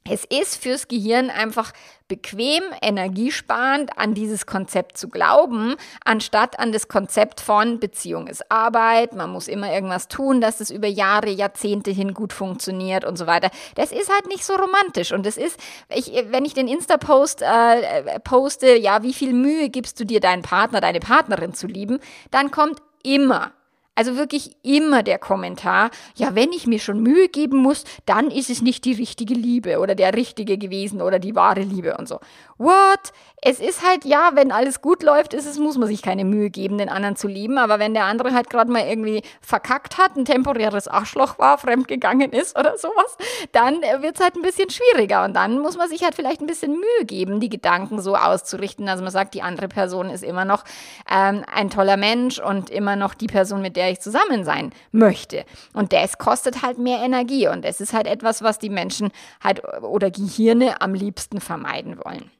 es 0.07 0.23
ist 0.25 0.61
fürs 0.61 0.87
Gehirn 0.87 1.31
einfach 1.31 1.73
bequem, 2.07 2.61
energiesparend, 2.83 3.97
an 3.97 4.13
dieses 4.13 4.45
Konzept 4.45 4.99
zu 4.99 5.09
glauben, 5.09 5.75
anstatt 6.03 6.59
an 6.59 6.71
das 6.71 6.87
Konzept 6.87 7.41
von 7.41 7.79
Beziehung 7.79 8.27
ist 8.27 8.51
Arbeit, 8.51 9.15
man 9.15 9.31
muss 9.31 9.47
immer 9.47 9.73
irgendwas 9.73 10.07
tun, 10.07 10.41
dass 10.41 10.59
es 10.59 10.69
über 10.69 10.87
Jahre, 10.87 11.29
Jahrzehnte 11.29 11.89
hin 11.89 12.13
gut 12.13 12.33
funktioniert 12.33 13.03
und 13.03 13.17
so 13.17 13.25
weiter. 13.25 13.49
Das 13.73 13.91
ist 13.91 14.13
halt 14.13 14.27
nicht 14.27 14.45
so 14.45 14.53
romantisch. 14.53 15.11
Und 15.11 15.25
das 15.25 15.37
ist, 15.37 15.59
ich, 15.89 16.11
wenn 16.27 16.45
ich 16.45 16.53
den 16.53 16.67
Insta-Post 16.67 17.41
äh, 17.41 18.19
poste, 18.19 18.77
ja, 18.77 19.01
wie 19.01 19.13
viel 19.13 19.33
Mühe 19.33 19.69
gibst 19.69 19.99
du 19.99 20.05
dir, 20.05 20.19
deinen 20.19 20.43
Partner, 20.43 20.81
deine 20.81 20.99
Partnerin 20.99 21.55
zu 21.55 21.65
lieben, 21.65 21.99
dann 22.29 22.51
kommt 22.51 22.79
immer 23.01 23.51
also 23.95 24.17
wirklich 24.17 24.55
immer 24.61 25.03
der 25.03 25.17
Kommentar, 25.17 25.89
ja, 26.15 26.35
wenn 26.35 26.51
ich 26.51 26.67
mir 26.67 26.79
schon 26.79 27.01
Mühe 27.01 27.29
geben 27.29 27.57
muss, 27.57 27.85
dann 28.05 28.29
ist 28.29 28.49
es 28.49 28.61
nicht 28.61 28.85
die 28.85 28.93
richtige 28.93 29.33
Liebe 29.33 29.79
oder 29.79 29.95
der 29.95 30.13
richtige 30.13 30.57
gewesen 30.57 31.01
oder 31.01 31.17
die 31.17 31.35
wahre 31.35 31.61
Liebe 31.61 31.97
und 31.97 32.07
so. 32.07 32.19
What? 32.57 33.11
Es 33.41 33.59
ist 33.59 33.85
halt, 33.85 34.05
ja, 34.05 34.31
wenn 34.33 34.51
alles 34.51 34.81
gut 34.81 35.03
läuft, 35.03 35.33
ist 35.33 35.45
es, 35.45 35.59
muss 35.59 35.77
man 35.77 35.87
sich 35.87 36.01
keine 36.01 36.23
Mühe 36.23 36.49
geben, 36.49 36.77
den 36.77 36.89
anderen 36.89 37.17
zu 37.17 37.27
lieben. 37.27 37.57
Aber 37.57 37.79
wenn 37.79 37.93
der 37.93 38.05
andere 38.05 38.33
halt 38.33 38.49
gerade 38.49 38.71
mal 38.71 38.87
irgendwie 38.87 39.21
verkackt 39.41 39.97
hat, 39.97 40.15
ein 40.15 40.25
temporäres 40.25 40.87
Arschloch 40.87 41.37
war, 41.37 41.57
fremdgegangen 41.57 42.31
ist 42.31 42.57
oder 42.57 42.77
sowas, 42.77 43.17
dann 43.51 43.81
wird 43.81 44.15
es 44.15 44.23
halt 44.23 44.35
ein 44.35 44.41
bisschen 44.41 44.69
schwieriger. 44.69 45.25
Und 45.25 45.35
dann 45.35 45.59
muss 45.59 45.77
man 45.77 45.89
sich 45.89 46.03
halt 46.03 46.15
vielleicht 46.15 46.41
ein 46.41 46.47
bisschen 46.47 46.71
Mühe 46.71 47.05
geben, 47.05 47.41
die 47.41 47.49
Gedanken 47.49 48.01
so 48.01 48.15
auszurichten, 48.15 48.85
dass 48.85 49.01
man 49.01 49.11
sagt, 49.11 49.33
die 49.33 49.41
andere 49.41 49.67
Person 49.67 50.09
ist 50.09 50.23
immer 50.23 50.45
noch 50.45 50.63
ähm, 51.11 51.43
ein 51.53 51.69
toller 51.69 51.97
Mensch 51.97 52.39
und 52.39 52.69
immer 52.69 52.95
noch 52.95 53.13
die 53.13 53.27
Person, 53.27 53.61
mit 53.61 53.75
der 53.75 53.91
ich 53.91 53.99
zusammen 53.99 54.45
sein 54.45 54.71
möchte. 54.91 55.43
Und 55.73 55.91
das 55.91 56.17
kostet 56.17 56.61
halt 56.63 56.77
mehr 56.77 56.99
Energie. 57.03 57.49
Und 57.49 57.65
das 57.65 57.81
ist 57.81 57.93
halt 57.93 58.07
etwas, 58.07 58.41
was 58.41 58.59
die 58.59 58.69
Menschen 58.69 59.11
halt 59.43 59.61
oder 59.83 60.09
Gehirne 60.09 60.81
am 60.81 60.93
liebsten 60.93 61.41
vermeiden 61.41 61.99
wollen. 62.03 62.31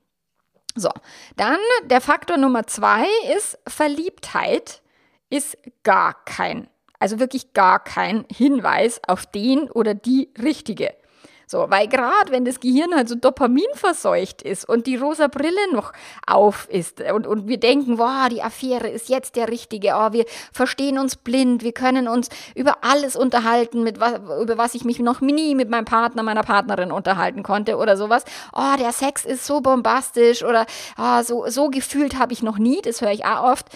So, 0.76 0.90
dann 1.38 1.58
der 1.86 2.02
Faktor 2.02 2.38
Nummer 2.38 2.68
zwei 2.68 3.06
ist 3.36 3.58
Verliebtheit 3.66 4.82
ist 5.30 5.58
gar 5.84 6.26
kein, 6.26 6.70
also 7.00 7.20
wirklich 7.20 7.54
gar 7.54 7.84
kein 7.84 8.26
Hinweis 8.30 9.00
auf 9.08 9.26
den 9.26 9.72
oder 9.72 9.94
die 9.94 10.30
Richtige. 10.42 10.94
So, 11.48 11.66
weil 11.70 11.88
gerade 11.88 12.32
wenn 12.32 12.46
das 12.46 12.60
Gehirn 12.60 12.96
halt 12.96 13.10
so 13.10 13.16
Dopamin 13.16 13.66
verseucht 13.74 14.42
ist 14.42 14.68
und 14.68 14.88
die 14.88 14.96
rosa 14.96 15.28
Brille 15.28 15.74
noch 15.74 15.94
auf 16.26 16.68
ist 16.70 17.02
und, 17.02 17.28
und 17.28 17.48
wir 17.48 17.60
denken, 17.60 17.98
wow, 17.98 18.28
die 18.30 18.42
Affäre 18.42 18.88
ist 18.88 19.10
jetzt 19.10 19.36
der 19.36 19.50
richtige, 19.50 19.94
oh, 19.96 20.12
wir 20.12 20.26
verstehen 20.52 20.98
uns 20.98 21.16
blind, 21.16 21.64
wir 21.64 21.74
können 21.74 22.08
uns 22.08 22.30
über 22.56 22.84
alles 22.84 23.16
unterhalten, 23.16 23.84
mit 23.84 24.00
was, 24.00 24.20
über 24.42 24.58
was 24.58 24.74
ich 24.76 24.86
mich 24.86 25.00
noch 25.00 25.22
nie 25.22 25.56
mit 25.56 25.70
meinem 25.70 25.86
Partner, 25.86 26.24
meiner 26.24 26.44
Partnerin 26.44 26.92
unterhalten 26.92 27.44
konnte 27.44 27.78
oder 27.78 27.98
sowas. 27.98 28.24
Oh, 28.54 28.76
der 28.80 28.92
Sex 28.92 29.26
ist 29.26 29.46
so 29.46 29.62
bombastisch 29.62 30.44
oder 30.44 30.66
oh, 30.98 31.22
so, 31.22 31.46
so 31.48 31.70
gefühlt 31.70 32.18
habe 32.18 32.34
ich 32.34 32.44
noch 32.44 32.58
nie, 32.58 32.82
das 32.82 33.02
höre 33.02 33.12
ich 33.12 33.26
auch 33.26 33.44
oft 33.44 33.68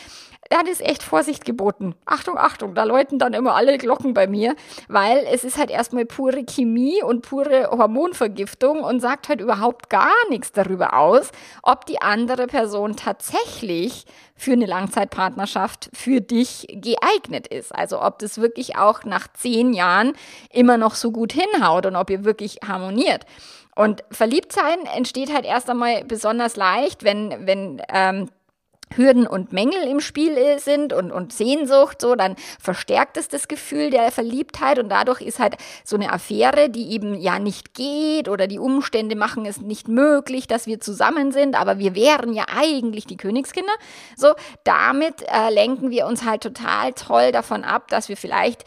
dann 0.50 0.65
ist 0.65 0.82
echt 0.82 1.03
Vorsicht 1.03 1.46
geboten. 1.46 1.94
Achtung, 2.06 2.38
Achtung, 2.38 2.74
da 2.74 2.84
läuten 2.84 3.20
dann 3.20 3.34
immer 3.34 3.56
alle 3.56 3.77
Glocken 3.77 4.15
bei 4.15 4.25
mir, 4.25 4.56
weil 4.88 5.25
es 5.32 5.44
ist 5.44 5.58
halt 5.58 5.70
erstmal 5.70 6.06
pure 6.06 6.44
Chemie 6.44 7.03
und 7.03 7.22
pure 7.22 7.70
Hormonvergiftung 7.70 8.84
und 8.84 9.00
sagt 9.00 9.29
halt 9.29 9.41
überhaupt 9.41 9.89
gar 9.91 10.12
nichts 10.29 10.51
darüber 10.51 10.98
aus, 10.98 11.32
ob 11.62 11.86
die 11.86 12.01
andere 12.01 12.48
Person 12.48 12.96
tatsächlich 12.96 14.06
für 14.36 14.53
eine 14.53 14.65
Langzeitpartnerschaft 14.65 15.91
für 15.94 16.20
dich 16.20 16.65
geeignet 16.70 17.46
ist. 17.46 17.74
Also 17.74 18.01
ob 18.01 18.18
das 18.20 18.41
wirklich 18.41 18.75
auch 18.75 19.03
nach 19.03 19.27
zehn 19.34 19.74
Jahren 19.74 20.13
immer 20.51 20.77
noch 20.77 20.96
so 20.96 21.12
gut 21.12 21.32
hinhaut 21.32 21.86
und 21.86 21.96
ob 21.96 22.10
ihr 22.10 22.25
wirklich 22.25 22.60
harmoniert. 22.68 23.25
Und 23.75 24.03
Verliebtsein 24.12 24.79
entsteht 24.96 25.34
halt 25.34 25.46
erst 25.46 25.70
einmal 25.70 26.03
besonders 26.03 26.56
leicht, 26.56 27.03
wenn, 27.03 27.46
wenn 27.46 27.82
ähm, 27.88 28.29
Hürden 28.96 29.27
und 29.27 29.53
Mängel 29.53 29.84
im 29.88 30.00
Spiel 30.00 30.60
sind 30.60 30.93
und, 30.93 31.12
und 31.12 31.34
Sehnsucht, 31.34 32.01
so, 32.01 32.15
dann 32.15 32.36
verstärkt 32.60 33.17
es 33.17 33.27
das 33.27 33.48
Gefühl 33.48 33.89
der 33.89 34.12
Verliebtheit 34.12 34.79
und 34.79 34.89
dadurch 34.89 35.22
ist 35.22 35.39
halt 35.39 35.55
so 35.84 35.96
eine 35.96 36.12
Affäre, 36.12 36.69
die 36.69 36.91
eben 36.91 37.15
ja 37.15 37.39
nicht 37.39 37.74
geht 37.74 38.29
oder 38.29 38.48
die 38.48 38.60
Umstände 38.60 39.15
machen 39.15 39.46
es 39.46 39.62
nicht 39.62 39.88
möglich, 39.88 40.48
dass 40.48 40.67
wir 40.67 40.79
zusammen 40.79 41.31
sind, 41.31 41.60
aber 41.60 41.79
wir 41.79 41.96
wären 41.96 42.34
ja 42.34 42.46
eigentlich 42.55 43.05
die 43.05 43.17
Königskinder. 43.17 43.74
So, 44.15 44.34
damit 44.63 45.24
äh, 45.27 45.50
lenken 45.50 45.91
wir 45.91 46.05
uns 46.05 46.25
halt 46.25 46.41
total 46.41 46.93
toll 46.93 47.31
davon 47.31 47.63
ab, 47.63 47.88
dass 47.89 48.10
wir 48.10 48.17
vielleicht 48.17 48.63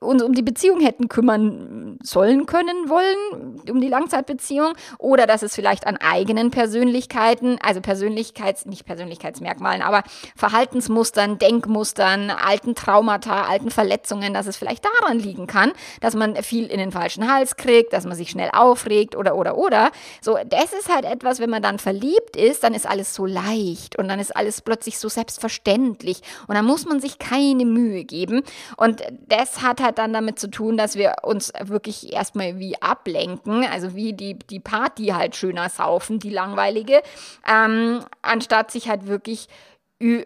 uns 0.00 0.22
um 0.22 0.32
die 0.32 0.42
Beziehung 0.42 0.80
hätten 0.80 1.08
kümmern 1.08 1.98
sollen 2.02 2.46
können 2.46 2.88
wollen, 2.88 3.60
um 3.68 3.80
die 3.80 3.88
Langzeitbeziehung, 3.88 4.74
oder 4.98 5.26
dass 5.26 5.42
es 5.42 5.54
vielleicht 5.54 5.86
an 5.86 5.96
eigenen 5.96 6.50
Persönlichkeiten, 6.50 7.58
also 7.60 7.80
Persönlichkeits, 7.80 8.66
nicht 8.66 8.86
Persönlichkeitsmerkmalen, 8.86 9.82
aber 9.82 10.04
Verhaltensmustern, 10.36 11.38
Denkmustern, 11.38 12.30
alten 12.30 12.74
Traumata, 12.74 13.46
alten 13.46 13.70
Verletzungen, 13.70 14.34
dass 14.34 14.46
es 14.46 14.56
vielleicht 14.56 14.84
daran 14.84 15.18
liegen 15.18 15.46
kann, 15.46 15.72
dass 16.00 16.14
man 16.14 16.36
viel 16.36 16.66
in 16.66 16.78
den 16.78 16.92
falschen 16.92 17.32
Hals 17.32 17.56
kriegt, 17.56 17.92
dass 17.92 18.04
man 18.04 18.16
sich 18.16 18.30
schnell 18.30 18.50
aufregt 18.52 19.16
oder 19.16 19.34
oder 19.34 19.56
oder. 19.56 19.90
So, 20.20 20.38
das 20.46 20.72
ist 20.72 20.92
halt 20.92 21.04
etwas, 21.04 21.40
wenn 21.40 21.50
man 21.50 21.62
dann 21.62 21.78
verliebt 21.78 22.36
ist, 22.36 22.62
dann 22.62 22.74
ist 22.74 22.86
alles 22.86 23.14
so 23.14 23.26
leicht 23.26 23.98
und 23.98 24.08
dann 24.08 24.20
ist 24.20 24.36
alles 24.36 24.60
plötzlich 24.60 24.98
so 24.98 25.08
selbstverständlich 25.08 26.20
und 26.46 26.54
dann 26.54 26.64
muss 26.64 26.86
man 26.86 27.00
sich 27.00 27.18
keine 27.18 27.64
Mühe 27.64 28.04
geben 28.04 28.42
und 28.76 29.02
das 29.28 29.62
hat 29.62 29.80
hat 29.88 29.98
dann 29.98 30.12
damit 30.12 30.38
zu 30.38 30.48
tun, 30.48 30.76
dass 30.76 30.94
wir 30.94 31.16
uns 31.22 31.52
wirklich 31.60 32.12
erstmal 32.12 32.58
wie 32.58 32.80
ablenken, 32.80 33.64
also 33.64 33.94
wie 33.94 34.12
die, 34.12 34.38
die 34.38 34.60
Party 34.60 35.06
halt 35.06 35.34
schöner 35.34 35.68
saufen, 35.68 36.18
die 36.18 36.30
langweilige, 36.30 37.02
ähm, 37.46 38.04
anstatt 38.22 38.70
sich 38.70 38.88
halt 38.88 39.06
wirklich 39.06 39.48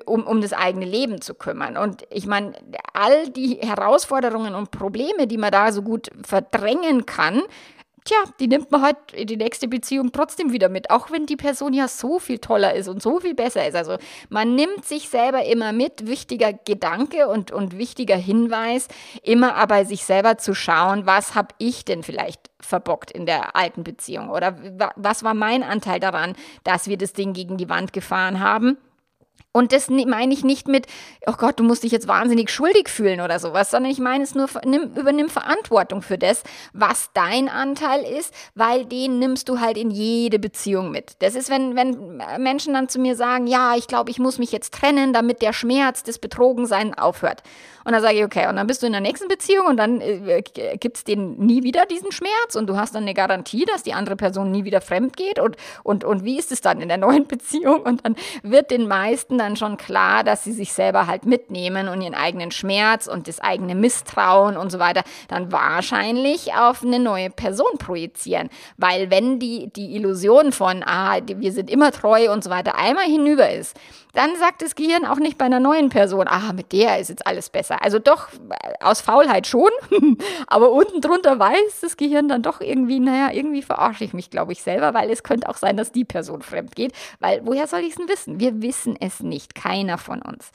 um, 0.05 0.27
um 0.27 0.43
das 0.43 0.53
eigene 0.53 0.85
Leben 0.85 1.23
zu 1.23 1.35
kümmern. 1.35 1.79
Und 1.79 2.05
ich 2.11 2.27
meine, 2.27 2.53
all 2.93 3.31
die 3.31 3.57
Herausforderungen 3.57 4.55
und 4.55 4.71
Probleme, 4.71 5.27
die 5.27 5.39
man 5.39 5.51
da 5.51 5.73
so 5.73 5.81
gut 5.81 6.11
verdrängen 6.23 7.07
kann, 7.07 7.43
tja, 8.05 8.17
die 8.41 8.49
nimmt 8.49 8.71
man 8.71 8.83
halt 8.83 8.97
in 9.13 9.27
die 9.27 9.37
nächste 9.37 9.69
Beziehung 9.69 10.13
trotzdem 10.13 10.53
wieder 10.53 10.69
mit, 10.69 10.91
auch 10.91 11.11
wenn 11.11 11.27
die 11.27 11.37
Person 11.37 11.73
ja 11.73 11.89
so 11.89 12.19
viel 12.19 12.39
toller 12.39 12.75
ist 12.75 12.89
und 12.89 13.03
so 13.03 13.21
viel 13.21 13.35
besser 13.35 13.67
ist. 13.67 13.75
Also 13.75 13.97
man 14.29 14.55
nimmt 14.55 14.85
sich 14.85 15.09
selber 15.09 15.45
immer 15.45 15.73
mit, 15.73 16.07
wichtiger 16.07 16.53
Gedanke 16.53 17.29
und, 17.29 17.51
und 17.51 17.79
wichtiger 17.79 18.17
Hinweis, 18.17 18.89
immer 19.23 19.55
aber 19.55 19.85
sich 19.85 20.05
selber 20.05 20.39
zu 20.39 20.55
schauen, 20.55 21.07
was 21.07 21.35
habe 21.35 21.55
ich 21.59 21.85
denn 21.85 22.03
vielleicht 22.03 22.51
verbockt 22.61 23.11
in 23.11 23.27
der 23.27 23.57
alten 23.57 23.85
Beziehung? 23.85 24.31
Oder 24.31 24.57
was 24.97 25.25
war 25.25 25.35
mein 25.35 25.63
Anteil 25.63 26.01
daran, 26.01 26.35
dass 26.65 26.89
wir 26.89 26.99
das 26.99 27.13
Ding 27.13 27.33
gegen 27.33 27.57
die 27.57 27.69
Wand 27.69 27.93
gefahren 27.93 28.41
haben 28.41 28.79
und 29.53 29.73
das 29.73 29.91
meine 29.91 30.33
ich 30.33 30.45
nicht 30.45 30.67
mit, 30.67 30.87
oh 31.27 31.35
Gott, 31.37 31.61
du 31.61 31.65
musst 31.65 31.85
dich 31.85 31.93
jetzt 31.93 32.09
wahnsinnig 32.09 32.51
schuldig 32.51 32.89
fühlen 32.89 33.21
oder 33.21 33.39
sowas, 33.39 33.71
sondern 33.71 33.93
ich 33.93 33.99
meine 33.99 34.25
es 34.25 34.35
nur, 34.35 34.49
nimm, 34.65 34.95
übernimm 34.95 35.29
Verantwortung 35.29 36.01
für 36.01 36.17
das, 36.17 36.43
was 36.73 37.11
dein 37.13 37.49
Anteil 37.49 38.03
ist, 38.03 38.33
weil 38.55 38.87
den 38.87 39.19
nimmst 39.19 39.49
du 39.49 39.61
halt 39.61 39.77
in 39.77 39.91
jede 39.91 40.39
Beziehung 40.39 40.91
mit. 40.91 41.17
Das 41.19 41.35
ist, 41.35 41.51
wenn, 41.51 41.77
wenn 41.77 42.23
Menschen 42.39 42.73
dann 42.73 42.89
zu 42.89 42.99
mir 42.99 43.15
sagen, 43.15 43.47
ja, 43.47 43.77
ich 43.77 43.87
glaube, 43.87 44.11
ich 44.11 44.19
muss 44.19 44.39
mich 44.39 44.53
jetzt 44.53 44.73
trennen, 44.73 45.13
damit 45.13 45.43
der 45.43 45.53
Schmerz 45.53 46.03
des 46.03 46.19
Betrogenseins 46.19 46.97
aufhört. 46.97 47.43
Und 47.85 47.93
dann 47.93 48.03
sage 48.03 48.19
ich, 48.19 48.25
okay, 48.25 48.49
und 48.49 48.57
dann 48.57 48.67
bist 48.67 48.83
du 48.83 48.87
in 48.87 48.93
der 48.93 49.01
nächsten 49.01 49.29
Beziehung 49.29 49.67
und 49.67 49.77
dann 49.77 50.01
äh, 50.01 50.43
gibt 50.43 50.97
es 50.97 51.05
den 51.05 51.37
nie 51.39 51.63
wieder 51.63 51.87
diesen 51.87 52.13
Schmerz 52.13 52.55
und 52.55 52.67
du 52.67 52.77
hast 52.77 52.95
dann 52.95 53.03
eine 53.03 53.15
Garantie, 53.15 53.65
dass 53.65 53.83
die 53.83 53.93
andere 53.93 54.17
Person 54.17 54.51
nie 54.51 54.65
wieder 54.65 54.81
fremd 54.81 55.17
geht 55.17 55.39
und, 55.39 55.57
und, 55.83 56.05
und 56.05 56.25
wie 56.25 56.39
ist 56.39 56.53
es 56.53 56.61
dann 56.61 56.81
in 56.81 56.89
der 56.89 56.97
neuen 56.99 57.27
Beziehung? 57.27 57.83
Und 57.83 58.05
dann 58.05 58.17
wird 58.43 58.71
den 58.71 58.87
meisten 58.87 59.39
dann 59.39 59.57
schon 59.57 59.77
klar, 59.77 60.25
dass 60.25 60.45
sie 60.45 60.53
sich 60.53 60.73
selber 60.73 61.07
halt 61.07 61.27
mitnehmen 61.27 61.89
und 61.89 62.01
ihren 62.01 62.15
eigenen 62.15 62.51
Schmerz 62.51 63.07
und 63.07 63.29
das 63.29 63.41
eigene 63.41 63.75
Misstrauen 63.75 64.57
und 64.57 64.71
so 64.71 64.79
weiter 64.79 65.03
dann 65.29 65.53
wahrscheinlich 65.53 66.55
auf 66.55 66.83
eine 66.83 66.99
neue 66.99 67.31
Person 67.31 67.79
projizieren. 67.79 68.49
Weil 68.77 69.11
wenn 69.11 69.39
die, 69.39 69.71
die 69.75 69.97
Illusion 69.97 70.53
von, 70.53 70.83
ah, 70.85 71.19
wir 71.27 71.53
sind 71.53 71.71
immer 71.71 71.91
treu 71.93 72.33
und 72.33 72.45
so 72.45 72.51
weiter 72.51 72.77
einmal 72.77 73.05
hinüber 73.05 73.51
ist, 73.51 73.77
dann 74.13 74.37
sagt 74.37 74.63
das 74.63 74.75
Gehirn 74.75 75.07
auch 75.07 75.17
nicht 75.17 75.39
bei 75.39 75.47
einer 75.47 75.61
neuen 75.61 75.89
Person, 75.89 76.29
ah, 76.29 76.53
mit 76.53 76.73
der 76.73 76.99
ist 76.99 77.09
jetzt 77.09 77.27
alles 77.27 77.49
besser. 77.49 77.72
Also 77.81 77.99
doch 77.99 78.29
aus 78.81 79.01
Faulheit 79.01 79.47
schon, 79.47 79.71
aber 80.47 80.71
unten 80.73 81.01
drunter 81.01 81.39
weiß 81.39 81.81
das 81.81 81.97
Gehirn 81.97 82.29
dann 82.29 82.43
doch 82.43 82.61
irgendwie, 82.61 83.01
naja, 83.01 83.33
irgendwie 83.33 83.63
verarsche 83.63 84.05
ich 84.05 84.13
mich, 84.13 84.31
glaube 84.31 84.53
ich, 84.53 84.63
selber, 84.63 84.95
weil 84.95 85.11
es 85.11 85.23
könnte 85.23 85.49
auch 85.49 85.57
sein, 85.57 85.77
dass 85.77 85.93
die 85.93 86.05
Person 86.05 86.43
fremd 86.43 86.75
geht, 86.77 86.93
weil 87.21 87.41
woher 87.45 87.67
soll 87.67 87.81
ich 87.81 87.91
es 87.91 87.97
denn 87.97 88.09
wissen? 88.09 88.41
Wir 88.41 88.63
wissen 88.63 88.97
es 89.01 89.21
nicht, 89.21 89.55
keiner 89.55 89.99
von 89.99 90.23
uns. 90.23 90.51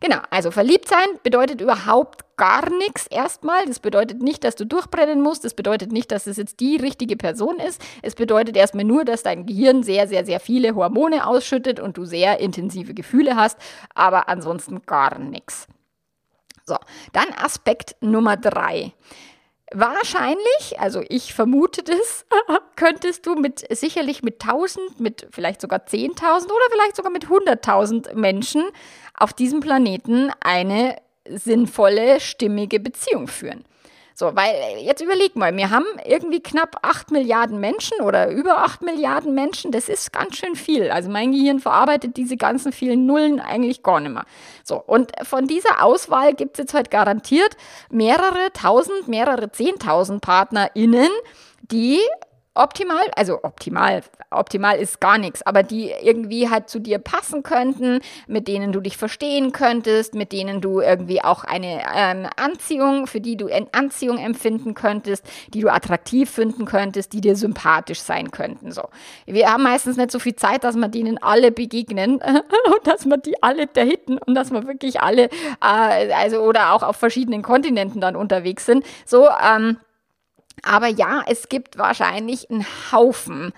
Genau, 0.00 0.18
also 0.30 0.52
verliebt 0.52 0.88
sein 0.88 1.06
bedeutet 1.24 1.60
überhaupt 1.60 2.24
gar 2.36 2.70
nichts 2.70 3.08
erstmal. 3.08 3.66
Das 3.66 3.80
bedeutet 3.80 4.22
nicht, 4.22 4.44
dass 4.44 4.54
du 4.54 4.64
durchbrennen 4.64 5.20
musst. 5.20 5.44
Das 5.44 5.54
bedeutet 5.54 5.90
nicht, 5.90 6.12
dass 6.12 6.28
es 6.28 6.36
jetzt 6.36 6.60
die 6.60 6.76
richtige 6.76 7.16
Person 7.16 7.58
ist. 7.58 7.82
Es 8.02 8.14
bedeutet 8.14 8.56
erstmal 8.56 8.84
nur, 8.84 9.04
dass 9.04 9.24
dein 9.24 9.44
Gehirn 9.44 9.82
sehr, 9.82 10.06
sehr, 10.06 10.24
sehr 10.24 10.38
viele 10.38 10.76
Hormone 10.76 11.26
ausschüttet 11.26 11.80
und 11.80 11.96
du 11.96 12.04
sehr 12.04 12.38
intensive 12.38 12.94
Gefühle 12.94 13.34
hast, 13.34 13.58
aber 13.92 14.28
ansonsten 14.28 14.82
gar 14.86 15.18
nichts. 15.18 15.66
So, 16.68 16.76
dann 17.14 17.32
Aspekt 17.42 17.96
Nummer 18.00 18.36
drei. 18.36 18.92
Wahrscheinlich, 19.72 20.78
also 20.78 21.02
ich 21.08 21.32
vermute 21.32 21.82
das, 21.82 22.26
könntest 22.76 23.26
du 23.26 23.36
mit 23.36 23.64
sicherlich 23.74 24.22
mit 24.22 24.42
1000, 24.42 25.00
mit 25.00 25.26
vielleicht 25.30 25.62
sogar 25.62 25.80
10.000 25.80 26.44
oder 26.44 26.70
vielleicht 26.70 26.96
sogar 26.96 27.10
mit 27.10 27.26
100.000 27.26 28.14
Menschen 28.14 28.64
auf 29.14 29.32
diesem 29.32 29.60
Planeten 29.60 30.30
eine 30.40 30.96
sinnvolle, 31.28 32.20
stimmige 32.20 32.80
Beziehung 32.80 33.28
führen. 33.28 33.64
So, 34.18 34.34
weil 34.34 34.78
jetzt 34.80 35.00
überleg 35.00 35.36
mal, 35.36 35.56
wir 35.56 35.70
haben 35.70 35.84
irgendwie 36.04 36.40
knapp 36.40 36.80
8 36.82 37.12
Milliarden 37.12 37.60
Menschen 37.60 38.00
oder 38.00 38.28
über 38.30 38.64
8 38.64 38.82
Milliarden 38.82 39.32
Menschen. 39.32 39.70
Das 39.70 39.88
ist 39.88 40.12
ganz 40.12 40.36
schön 40.36 40.56
viel. 40.56 40.90
Also 40.90 41.08
mein 41.08 41.30
Gehirn 41.30 41.60
verarbeitet 41.60 42.16
diese 42.16 42.36
ganzen 42.36 42.72
vielen 42.72 43.06
Nullen 43.06 43.38
eigentlich 43.38 43.84
gar 43.84 44.00
nicht 44.00 44.12
mehr. 44.12 44.24
So, 44.64 44.82
und 44.84 45.12
von 45.22 45.46
dieser 45.46 45.84
Auswahl 45.84 46.34
gibt 46.34 46.58
es 46.58 46.64
jetzt 46.64 46.74
halt 46.74 46.90
garantiert 46.90 47.56
mehrere 47.90 48.52
tausend, 48.54 49.06
mehrere 49.06 49.52
zehntausend 49.52 50.20
PartnerInnen, 50.20 51.10
die 51.70 52.00
optimal, 52.58 53.06
also 53.16 53.38
optimal, 53.42 54.02
optimal 54.30 54.78
ist 54.78 55.00
gar 55.00 55.16
nichts, 55.16 55.42
aber 55.46 55.62
die 55.62 55.92
irgendwie 56.02 56.50
halt 56.50 56.68
zu 56.68 56.80
dir 56.80 56.98
passen 56.98 57.42
könnten, 57.42 58.00
mit 58.26 58.48
denen 58.48 58.72
du 58.72 58.80
dich 58.80 58.96
verstehen 58.96 59.52
könntest, 59.52 60.14
mit 60.14 60.32
denen 60.32 60.60
du 60.60 60.80
irgendwie 60.80 61.22
auch 61.22 61.44
eine 61.44 61.82
ähm, 61.94 62.26
Anziehung, 62.36 63.06
für 63.06 63.20
die 63.20 63.36
du 63.36 63.48
Anziehung 63.72 64.18
empfinden 64.18 64.74
könntest, 64.74 65.24
die 65.54 65.60
du 65.60 65.72
attraktiv 65.72 66.30
finden 66.30 66.64
könntest, 66.64 67.12
die 67.12 67.20
dir 67.20 67.36
sympathisch 67.36 68.00
sein 68.00 68.30
könnten. 68.30 68.72
So. 68.72 68.82
Wir 69.26 69.52
haben 69.52 69.62
meistens 69.62 69.96
nicht 69.96 70.10
so 70.10 70.18
viel 70.18 70.34
Zeit, 70.34 70.64
dass 70.64 70.76
wir 70.76 70.88
denen 70.88 71.18
alle 71.18 71.52
begegnen 71.52 72.16
und 72.20 72.86
dass 72.86 73.06
wir 73.06 73.18
die 73.18 73.40
alle 73.42 73.66
dahinten 73.68 74.18
und 74.18 74.34
dass 74.34 74.50
wir 74.50 74.66
wirklich 74.66 75.00
alle, 75.00 75.24
äh, 75.62 76.12
also 76.12 76.40
oder 76.40 76.72
auch 76.72 76.82
auf 76.82 76.96
verschiedenen 76.96 77.42
Kontinenten 77.42 78.00
dann 78.00 78.16
unterwegs 78.16 78.66
sind. 78.66 78.84
So, 79.06 79.28
ähm, 79.28 79.78
Aber 80.62 80.88
ja, 80.88 81.22
es 81.26 81.48
gibt 81.48 81.78
wahrscheinlich 81.78 82.50
einen 82.50 82.66
Haufen, 82.92 83.52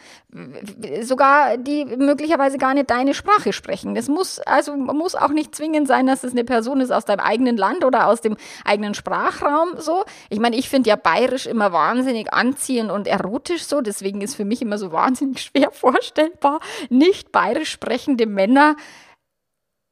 sogar 1.02 1.56
die 1.56 1.84
möglicherweise 1.84 2.58
gar 2.58 2.74
nicht 2.74 2.90
deine 2.90 3.14
Sprache 3.14 3.52
sprechen. 3.52 3.94
Das 3.94 4.08
muss 4.08 4.38
also 4.40 4.76
muss 4.76 5.14
auch 5.14 5.30
nicht 5.30 5.54
zwingend 5.54 5.88
sein, 5.88 6.06
dass 6.06 6.24
es 6.24 6.32
eine 6.32 6.44
Person 6.44 6.80
ist 6.80 6.90
aus 6.90 7.04
deinem 7.04 7.20
eigenen 7.20 7.56
Land 7.56 7.84
oder 7.84 8.06
aus 8.06 8.20
dem 8.20 8.36
eigenen 8.64 8.94
Sprachraum. 8.94 9.70
So, 9.78 10.04
ich 10.28 10.38
meine, 10.40 10.56
ich 10.56 10.68
finde 10.68 10.90
ja 10.90 10.96
bayerisch 10.96 11.46
immer 11.46 11.72
wahnsinnig 11.72 12.32
anziehend 12.32 12.90
und 12.90 13.06
erotisch 13.06 13.64
so. 13.64 13.80
Deswegen 13.80 14.20
ist 14.20 14.36
für 14.36 14.44
mich 14.44 14.62
immer 14.62 14.78
so 14.78 14.92
wahnsinnig 14.92 15.42
schwer 15.42 15.70
vorstellbar, 15.70 16.60
nicht 16.88 17.32
bayerisch 17.32 17.70
sprechende 17.70 18.26
Männer. 18.26 18.76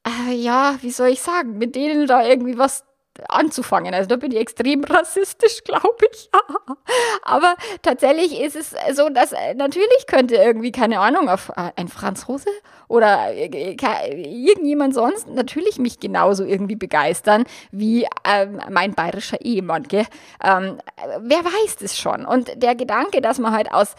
Äh, 0.07 0.35
ja, 0.35 0.77
wie 0.81 0.91
soll 0.91 1.09
ich 1.09 1.21
sagen, 1.21 1.59
mit 1.59 1.75
denen 1.75 2.07
da 2.07 2.25
irgendwie 2.25 2.59
was 2.59 2.85
anzufangen. 3.29 3.95
Also 3.95 4.09
da 4.09 4.17
bin 4.17 4.33
ich 4.33 4.39
extrem 4.39 4.85
rassistisch, 4.89 5.65
glaube 5.65 6.07
ich. 6.13 6.31
Aber 7.23 7.55
tatsächlich 7.83 8.41
ist 8.41 8.57
es 8.57 8.75
so, 8.97 9.09
dass 9.09 9.33
äh, 9.33 9.55
natürlich 9.55 10.07
könnte 10.07 10.37
irgendwie, 10.37 10.73
keine 10.73 11.01
Ahnung, 11.01 11.29
auf 11.29 11.51
äh, 11.51 11.71
ein 11.77 11.89
Franzose 11.89 12.51
oder 12.89 13.33
äh, 13.35 13.77
irgendjemand 13.77 14.95
sonst 14.95 15.29
natürlich 15.29 15.79
mich 15.79 16.01
genauso 16.01 16.45
irgendwie 16.45 16.77
begeistern 16.77 17.45
wie 17.71 18.07
ähm, 18.25 18.61
mein 18.71 18.95
bayerischer 18.95 19.41
Ehemann. 19.41 19.85
Gell? 19.85 20.07
Ähm, 20.43 20.79
wer 21.21 21.45
weiß 21.45 21.77
das 21.81 21.99
schon? 21.99 22.25
Und 22.25 22.63
der 22.63 22.75
Gedanke, 22.75 23.21
dass 23.21 23.39
man 23.39 23.53
halt 23.53 23.73
aus 23.73 23.95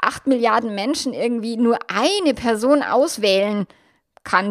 acht 0.00 0.26
Milliarden 0.26 0.74
Menschen 0.74 1.12
irgendwie 1.12 1.56
nur 1.56 1.78
eine 1.88 2.34
Person 2.34 2.82
auswählen 2.82 3.66
kann, 3.66 3.79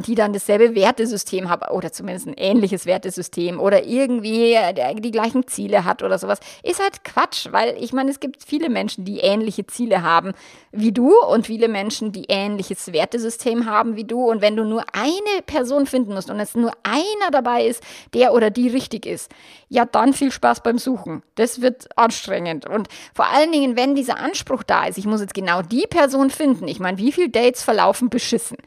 die 0.05 0.15
dann 0.15 0.33
dasselbe 0.33 0.75
Wertesystem 0.75 1.47
hat 1.47 1.71
oder 1.71 1.91
zumindest 1.91 2.27
ein 2.27 2.33
ähnliches 2.33 2.85
Wertesystem 2.85 3.59
oder 3.59 3.85
irgendwie 3.85 4.53
äh, 4.53 4.95
die 4.95 5.11
gleichen 5.11 5.47
Ziele 5.47 5.85
hat 5.85 6.03
oder 6.03 6.17
sowas, 6.17 6.39
ist 6.63 6.81
halt 6.81 7.05
Quatsch, 7.05 7.47
weil 7.51 7.77
ich 7.79 7.93
meine, 7.93 8.09
es 8.11 8.19
gibt 8.19 8.43
viele 8.43 8.69
Menschen, 8.69 9.05
die 9.05 9.19
ähnliche 9.19 9.67
Ziele 9.67 10.01
haben 10.01 10.33
wie 10.71 10.91
du 10.91 11.15
und 11.17 11.47
viele 11.47 11.67
Menschen, 11.67 12.11
die 12.11 12.25
ähnliches 12.27 12.91
Wertesystem 12.91 13.67
haben 13.67 13.95
wie 13.95 14.03
du 14.03 14.29
und 14.29 14.41
wenn 14.41 14.55
du 14.55 14.65
nur 14.65 14.83
eine 14.91 15.43
Person 15.45 15.85
finden 15.85 16.13
musst 16.13 16.29
und 16.29 16.39
es 16.39 16.55
nur 16.55 16.73
einer 16.83 17.31
dabei 17.31 17.65
ist, 17.65 17.81
der 18.13 18.33
oder 18.33 18.49
die 18.49 18.67
richtig 18.67 19.05
ist, 19.05 19.31
ja 19.69 19.85
dann 19.85 20.13
viel 20.13 20.31
Spaß 20.31 20.61
beim 20.61 20.77
Suchen. 20.77 21.23
Das 21.35 21.61
wird 21.61 21.88
anstrengend 21.95 22.65
und 22.65 22.89
vor 23.13 23.27
allen 23.27 23.51
Dingen, 23.51 23.77
wenn 23.77 23.95
dieser 23.95 24.17
Anspruch 24.17 24.63
da 24.63 24.88
ist, 24.88 24.97
ich 24.97 25.05
muss 25.05 25.21
jetzt 25.21 25.35
genau 25.35 25.61
die 25.61 25.88
Person 25.88 26.31
finden. 26.31 26.67
Ich 26.67 26.79
meine, 26.79 26.97
wie 26.97 27.11
viele 27.11 27.29
Dates 27.29 27.63
verlaufen 27.63 28.09
beschissen? 28.09 28.57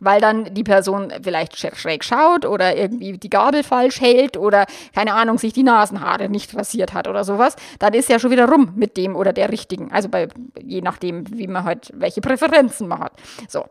Weil 0.00 0.20
dann 0.20 0.54
die 0.54 0.64
Person 0.64 1.12
vielleicht 1.22 1.56
schräg 1.56 2.04
schaut 2.04 2.44
oder 2.44 2.76
irgendwie 2.76 3.18
die 3.18 3.30
Gabel 3.30 3.62
falsch 3.62 4.00
hält 4.00 4.36
oder 4.36 4.66
keine 4.94 5.14
Ahnung, 5.14 5.38
sich 5.38 5.52
die 5.52 5.62
Nasenhaare 5.62 6.28
nicht 6.28 6.54
rasiert 6.56 6.94
hat 6.94 7.08
oder 7.08 7.24
sowas, 7.24 7.56
dann 7.78 7.94
ist 7.94 8.08
ja 8.08 8.18
schon 8.18 8.30
wieder 8.30 8.48
rum 8.48 8.72
mit 8.76 8.96
dem 8.96 9.16
oder 9.16 9.32
der 9.32 9.50
richtigen. 9.50 9.92
Also 9.92 10.08
bei, 10.08 10.28
je 10.62 10.80
nachdem, 10.80 11.24
wie 11.36 11.46
man 11.46 11.64
halt, 11.64 11.90
welche 11.94 12.20
Präferenzen 12.20 12.88
man 12.88 13.00
hat. 13.00 13.12
So. 13.48 13.64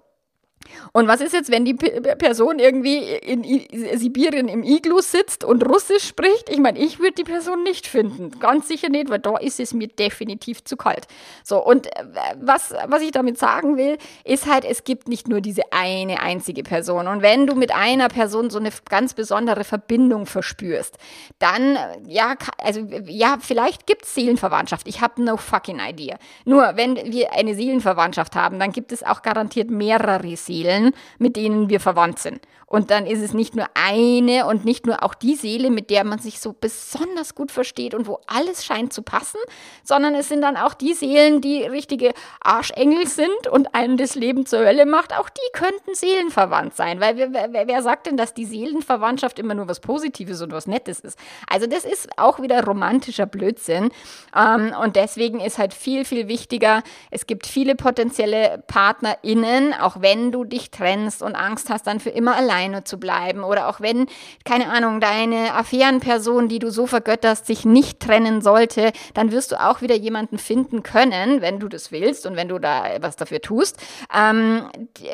Und 0.93 1.07
was 1.07 1.21
ist 1.21 1.33
jetzt, 1.33 1.51
wenn 1.51 1.65
die 1.65 1.73
P 1.73 1.89
Person 2.15 2.59
irgendwie 2.59 2.97
in 2.97 3.43
I 3.43 3.67
Sibirien 3.95 4.47
im 4.47 4.63
Iglu 4.63 4.99
sitzt 5.01 5.43
und 5.43 5.67
Russisch 5.67 6.07
spricht? 6.07 6.49
Ich 6.49 6.59
meine, 6.59 6.79
ich 6.79 6.99
würde 6.99 7.13
die 7.13 7.23
Person 7.23 7.63
nicht 7.63 7.87
finden. 7.87 8.39
Ganz 8.39 8.67
sicher 8.67 8.89
nicht, 8.89 9.09
weil 9.09 9.19
da 9.19 9.37
ist 9.37 9.59
es 9.59 9.73
mir 9.73 9.87
definitiv 9.87 10.63
zu 10.63 10.77
kalt. 10.77 11.07
So, 11.43 11.63
und 11.63 11.87
äh, 11.87 12.03
was, 12.39 12.73
was 12.87 13.01
ich 13.01 13.11
damit 13.11 13.37
sagen 13.37 13.77
will, 13.77 13.97
ist 14.23 14.47
halt, 14.47 14.65
es 14.65 14.83
gibt 14.83 15.07
nicht 15.07 15.27
nur 15.27 15.41
diese 15.41 15.63
eine 15.71 16.21
einzige 16.21 16.63
Person. 16.63 17.07
Und 17.07 17.21
wenn 17.21 17.47
du 17.47 17.55
mit 17.55 17.73
einer 17.73 18.07
Person 18.07 18.49
so 18.49 18.59
eine 18.59 18.69
ganz 18.89 19.13
besondere 19.13 19.63
Verbindung 19.63 20.25
verspürst, 20.25 20.97
dann, 21.39 21.77
ja, 22.07 22.35
also, 22.57 22.81
ja, 23.05 23.37
vielleicht 23.39 23.87
gibt 23.87 24.05
es 24.05 24.13
Seelenverwandtschaft. 24.13 24.87
Ich 24.87 25.01
habe 25.01 25.23
no 25.23 25.37
fucking 25.37 25.79
idea. 25.79 26.17
Nur, 26.45 26.73
wenn 26.75 26.95
wir 26.95 27.33
eine 27.33 27.55
Seelenverwandtschaft 27.55 28.35
haben, 28.35 28.59
dann 28.59 28.71
gibt 28.71 28.91
es 28.91 29.03
auch 29.03 29.21
garantiert 29.21 29.69
mehrere 29.69 30.35
Seelen. 30.35 30.58
Seelen, 30.59 30.93
mit 31.17 31.35
denen 31.35 31.69
wir 31.69 31.79
verwandt 31.79 32.19
sind. 32.19 32.41
Und 32.69 32.91
dann 32.91 33.07
ist 33.07 33.21
es 33.21 33.33
nicht 33.33 33.55
nur 33.55 33.65
eine 33.73 34.45
und 34.45 34.63
nicht 34.63 34.85
nur 34.85 35.01
auch 35.01 35.15
die 35.15 35.33
Seele, 35.33 35.71
mit 35.71 35.89
der 35.89 36.03
man 36.03 36.19
sich 36.19 36.39
so 36.39 36.53
besonders 36.53 37.33
gut 37.33 37.51
versteht 37.51 37.95
und 37.95 38.05
wo 38.05 38.19
alles 38.27 38.63
scheint 38.63 38.93
zu 38.93 39.01
passen, 39.01 39.39
sondern 39.83 40.13
es 40.13 40.29
sind 40.29 40.41
dann 40.41 40.55
auch 40.55 40.75
die 40.75 40.93
Seelen, 40.93 41.41
die 41.41 41.63
richtige 41.63 42.13
Arschengel 42.41 43.07
sind 43.07 43.47
und 43.51 43.73
einem 43.73 43.97
das 43.97 44.13
Leben 44.13 44.45
zur 44.45 44.59
Hölle 44.59 44.85
macht. 44.85 45.17
Auch 45.17 45.29
die 45.29 45.51
könnten 45.51 45.95
seelenverwandt 45.95 46.75
sein, 46.75 46.99
weil 46.99 47.17
wer, 47.17 47.33
wer, 47.33 47.67
wer 47.67 47.81
sagt 47.81 48.05
denn, 48.05 48.17
dass 48.17 48.35
die 48.35 48.45
Seelenverwandtschaft 48.45 49.39
immer 49.39 49.55
nur 49.55 49.67
was 49.67 49.79
Positives 49.79 50.39
und 50.43 50.51
was 50.51 50.67
Nettes 50.67 50.99
ist? 50.99 51.17
Also 51.49 51.65
das 51.65 51.85
ist 51.85 52.07
auch 52.17 52.39
wieder 52.39 52.63
romantischer 52.63 53.25
Blödsinn. 53.25 53.89
Ähm, 54.37 54.75
und 54.79 54.95
deswegen 54.95 55.39
ist 55.39 55.57
halt 55.57 55.73
viel, 55.73 56.05
viel 56.05 56.27
wichtiger, 56.27 56.83
es 57.09 57.25
gibt 57.25 57.47
viele 57.47 57.73
potenzielle 57.73 58.63
PartnerInnen, 58.67 59.73
auch 59.73 60.01
wenn 60.01 60.31
du 60.31 60.38
dich 60.43 60.71
trennst 60.71 61.21
und 61.21 61.35
Angst 61.35 61.69
hast, 61.69 61.87
dann 61.87 61.99
für 61.99 62.09
immer 62.09 62.35
alleine 62.35 62.83
zu 62.83 62.99
bleiben 62.99 63.43
oder 63.43 63.67
auch 63.67 63.81
wenn, 63.81 64.07
keine 64.45 64.69
Ahnung, 64.69 64.99
deine 64.99 65.53
Affärenperson, 65.53 66.47
die 66.47 66.59
du 66.59 66.71
so 66.71 66.87
vergötterst, 66.87 67.45
sich 67.45 67.65
nicht 67.65 67.99
trennen 67.99 68.41
sollte, 68.41 68.91
dann 69.13 69.31
wirst 69.31 69.51
du 69.51 69.59
auch 69.59 69.81
wieder 69.81 69.95
jemanden 69.95 70.37
finden 70.37 70.83
können, 70.83 71.41
wenn 71.41 71.59
du 71.59 71.67
das 71.67 71.91
willst 71.91 72.25
und 72.25 72.35
wenn 72.35 72.47
du 72.47 72.59
da 72.59 72.85
was 73.01 73.15
dafür 73.15 73.41
tust, 73.41 73.77
ähm, 74.15 74.69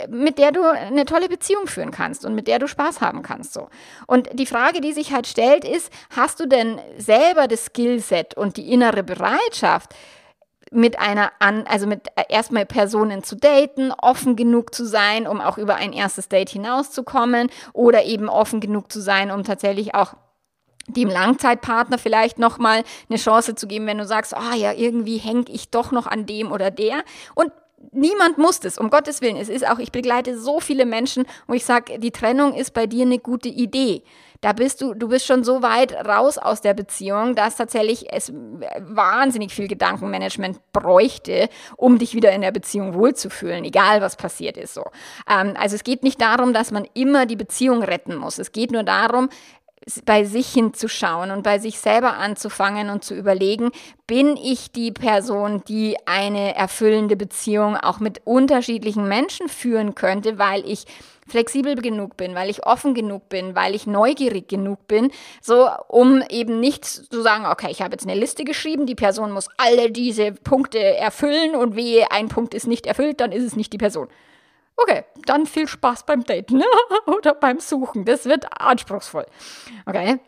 mit 0.09 0.37
der 0.37 0.51
du 0.51 0.63
eine 0.63 1.05
tolle 1.05 1.29
Beziehung 1.29 1.67
führen 1.67 1.91
kannst 1.91 2.25
und 2.25 2.35
mit 2.35 2.47
der 2.47 2.59
du 2.59 2.67
Spaß 2.67 3.01
haben 3.01 3.21
kannst. 3.21 3.53
So. 3.53 3.69
Und 4.07 4.29
die 4.33 4.45
Frage, 4.45 4.81
die 4.81 4.93
sich 4.93 5.13
halt 5.13 5.27
stellt, 5.27 5.65
ist, 5.65 5.91
hast 6.15 6.39
du 6.39 6.47
denn 6.47 6.79
selber 6.97 7.47
das 7.47 7.65
Skillset 7.65 8.35
und 8.35 8.57
die 8.57 8.71
innere 8.71 9.03
Bereitschaft, 9.03 9.93
mit 10.71 10.99
einer 10.99 11.31
an, 11.39 11.65
also 11.67 11.87
mit 11.87 12.07
äh, 12.15 12.23
erstmal 12.29 12.65
Personen 12.65 13.23
zu 13.23 13.35
daten, 13.35 13.91
offen 13.91 14.35
genug 14.35 14.73
zu 14.73 14.85
sein, 14.85 15.27
um 15.27 15.41
auch 15.41 15.57
über 15.57 15.75
ein 15.75 15.93
erstes 15.93 16.27
Date 16.27 16.49
hinauszukommen 16.49 17.49
oder 17.73 18.05
eben 18.05 18.29
offen 18.29 18.59
genug 18.59 18.91
zu 18.91 18.99
sein, 18.99 19.31
um 19.31 19.43
tatsächlich 19.43 19.95
auch 19.95 20.15
dem 20.87 21.09
Langzeitpartner 21.09 21.97
vielleicht 21.97 22.37
nochmal 22.37 22.83
eine 23.09 23.17
Chance 23.17 23.55
zu 23.55 23.67
geben, 23.67 23.87
wenn 23.87 23.97
du 23.97 24.05
sagst, 24.05 24.35
ah 24.35 24.51
oh 24.53 24.55
ja, 24.55 24.71
irgendwie 24.73 25.17
hänge 25.17 25.45
ich 25.47 25.69
doch 25.69 25.91
noch 25.91 26.07
an 26.07 26.25
dem 26.25 26.51
oder 26.51 26.69
der. 26.69 27.03
Und 27.33 27.51
niemand 27.91 28.37
muss 28.37 28.59
das, 28.59 28.77
um 28.77 28.89
Gottes 28.89 29.21
Willen. 29.21 29.37
Es 29.37 29.49
ist 29.49 29.67
auch, 29.67 29.79
ich 29.79 29.91
begleite 29.91 30.37
so 30.37 30.59
viele 30.59 30.85
Menschen, 30.85 31.25
wo 31.47 31.53
ich 31.53 31.65
sage, 31.65 31.99
die 31.99 32.11
Trennung 32.11 32.53
ist 32.53 32.73
bei 32.73 32.85
dir 32.85 33.03
eine 33.03 33.19
gute 33.19 33.49
Idee 33.49 34.03
da 34.45 34.53
bist 34.53 34.79
du, 34.79 34.93
du 34.93 35.07
bist 35.07 35.25
schon 35.25 35.43
so 35.43 35.63
weit 35.63 35.91
raus 36.05 36.37
aus 36.37 36.61
der 36.61 36.75
Beziehung, 36.75 37.33
dass 37.33 37.55
tatsächlich 37.55 38.13
es 38.13 38.31
wahnsinnig 38.31 39.51
viel 39.51 39.67
Gedankenmanagement 39.67 40.59
bräuchte, 40.71 41.49
um 41.77 41.97
dich 41.97 42.13
wieder 42.13 42.31
in 42.31 42.41
der 42.41 42.51
Beziehung 42.51 42.93
wohlzufühlen, 42.93 43.63
egal 43.63 44.01
was 44.01 44.17
passiert 44.17 44.55
ist 44.55 44.75
so. 44.75 44.83
Ähm, 45.27 45.55
also 45.59 45.75
es 45.75 45.83
geht 45.83 46.03
nicht 46.03 46.21
darum, 46.21 46.53
dass 46.53 46.69
man 46.69 46.87
immer 46.93 47.25
die 47.25 47.35
Beziehung 47.35 47.81
retten 47.81 48.15
muss. 48.15 48.37
Es 48.37 48.51
geht 48.51 48.71
nur 48.71 48.83
darum, 48.83 49.29
bei 50.05 50.25
sich 50.25 50.53
hinzuschauen 50.53 51.31
und 51.31 51.41
bei 51.41 51.57
sich 51.57 51.79
selber 51.79 52.17
anzufangen 52.17 52.91
und 52.91 53.03
zu 53.03 53.15
überlegen, 53.15 53.71
bin 54.05 54.37
ich 54.37 54.71
die 54.71 54.91
Person, 54.91 55.63
die 55.67 55.97
eine 56.05 56.55
erfüllende 56.55 57.15
Beziehung 57.15 57.77
auch 57.77 57.99
mit 57.99 58.21
unterschiedlichen 58.25 59.07
Menschen 59.07 59.49
führen 59.49 59.95
könnte, 59.95 60.37
weil 60.37 60.63
ich 60.69 60.85
flexibel 61.27 61.75
genug 61.75 62.17
bin, 62.17 62.35
weil 62.35 62.49
ich 62.49 62.65
offen 62.65 62.93
genug 62.93 63.29
bin, 63.29 63.55
weil 63.55 63.73
ich 63.73 63.87
neugierig 63.87 64.47
genug 64.47 64.87
bin, 64.87 65.11
so 65.41 65.69
um 65.87 66.21
eben 66.29 66.59
nicht 66.59 66.85
zu 66.85 67.21
sagen, 67.21 67.45
okay, 67.47 67.69
ich 67.71 67.81
habe 67.81 67.93
jetzt 67.93 68.07
eine 68.07 68.19
Liste 68.19 68.43
geschrieben, 68.43 68.85
die 68.85 68.95
Person 68.95 69.31
muss 69.31 69.49
alle 69.57 69.91
diese 69.91 70.31
Punkte 70.31 70.79
erfüllen 70.79 71.55
und 71.55 71.75
wehe, 71.75 72.11
ein 72.11 72.29
Punkt 72.29 72.53
ist 72.53 72.67
nicht 72.67 72.85
erfüllt, 72.85 73.19
dann 73.21 73.31
ist 73.31 73.43
es 73.43 73.55
nicht 73.55 73.73
die 73.73 73.77
Person. 73.77 74.07
Okay, 74.77 75.03
dann 75.25 75.45
viel 75.45 75.67
Spaß 75.67 76.05
beim 76.05 76.23
Daten 76.23 76.61
oder 77.07 77.33
beim 77.33 77.59
Suchen. 77.59 78.05
Das 78.05 78.25
wird 78.25 78.45
anspruchsvoll. 78.59 79.25
Okay. 79.85 80.19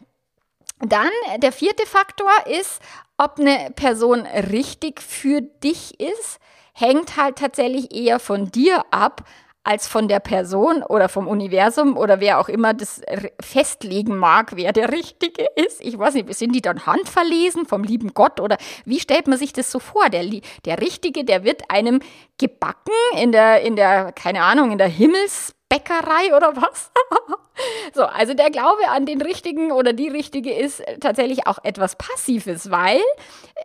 Dann 0.80 1.10
der 1.38 1.52
vierte 1.52 1.86
Faktor 1.86 2.32
ist, 2.46 2.82
ob 3.18 3.40
eine 3.40 3.72
Person 3.76 4.26
richtig 4.26 5.02
für 5.02 5.42
dich 5.42 6.00
ist, 6.00 6.40
hängt 6.74 7.18
halt 7.18 7.40
tatsächlich 7.40 7.94
eher 7.94 8.20
von 8.20 8.52
dir 8.52 8.86
ab, 8.92 9.24
als 9.68 9.86
von 9.86 10.08
der 10.08 10.22
Person 10.22 10.82
oder 10.82 11.10
vom 11.10 11.28
Universum 11.28 11.98
oder 11.98 12.22
wer 12.22 12.40
auch 12.40 12.48
immer 12.48 12.74
das 12.74 13.02
festlegen 13.42 14.16
mag, 14.16 14.56
wer 14.56 14.72
der 14.72 14.94
Richtige 14.94 15.46
ist. 15.56 15.82
Ich 15.82 16.00
weiß 16.00 16.14
nicht, 16.14 16.34
sind 16.34 16.54
die 16.54 16.62
dann 16.62 16.86
handverlesen 16.86 17.66
vom 17.66 17.84
lieben 17.84 18.14
Gott 18.14 18.40
oder 18.40 18.58
wie 18.86 19.02
stellt 19.02 19.28
man 19.28 19.38
sich 19.38 19.52
das 19.52 19.70
so 19.70 19.80
vor? 19.80 20.10
Der, 20.10 20.24
der 20.64 20.80
Richtige, 20.80 21.26
der 21.26 21.44
wird 21.44 21.70
einem 21.70 22.00
gebacken 22.38 22.94
in 23.22 23.34
der, 23.34 23.62
in 23.62 23.76
der, 23.76 24.14
keine 24.14 24.44
Ahnung, 24.44 24.72
in 24.72 24.78
der 24.78 24.88
Himmelsbäckerei 24.88 26.34
oder 26.34 26.56
was? 26.56 26.90
So, 27.94 28.04
also 28.04 28.34
der 28.34 28.52
Glaube 28.52 28.90
an 28.90 29.06
den 29.06 29.22
Richtigen 29.22 29.72
oder 29.72 29.94
die 29.94 30.10
Richtige 30.10 30.54
ist 30.54 30.84
tatsächlich 31.00 31.48
auch 31.48 31.58
etwas 31.64 31.96
Passives, 31.96 32.70
weil 32.70 33.00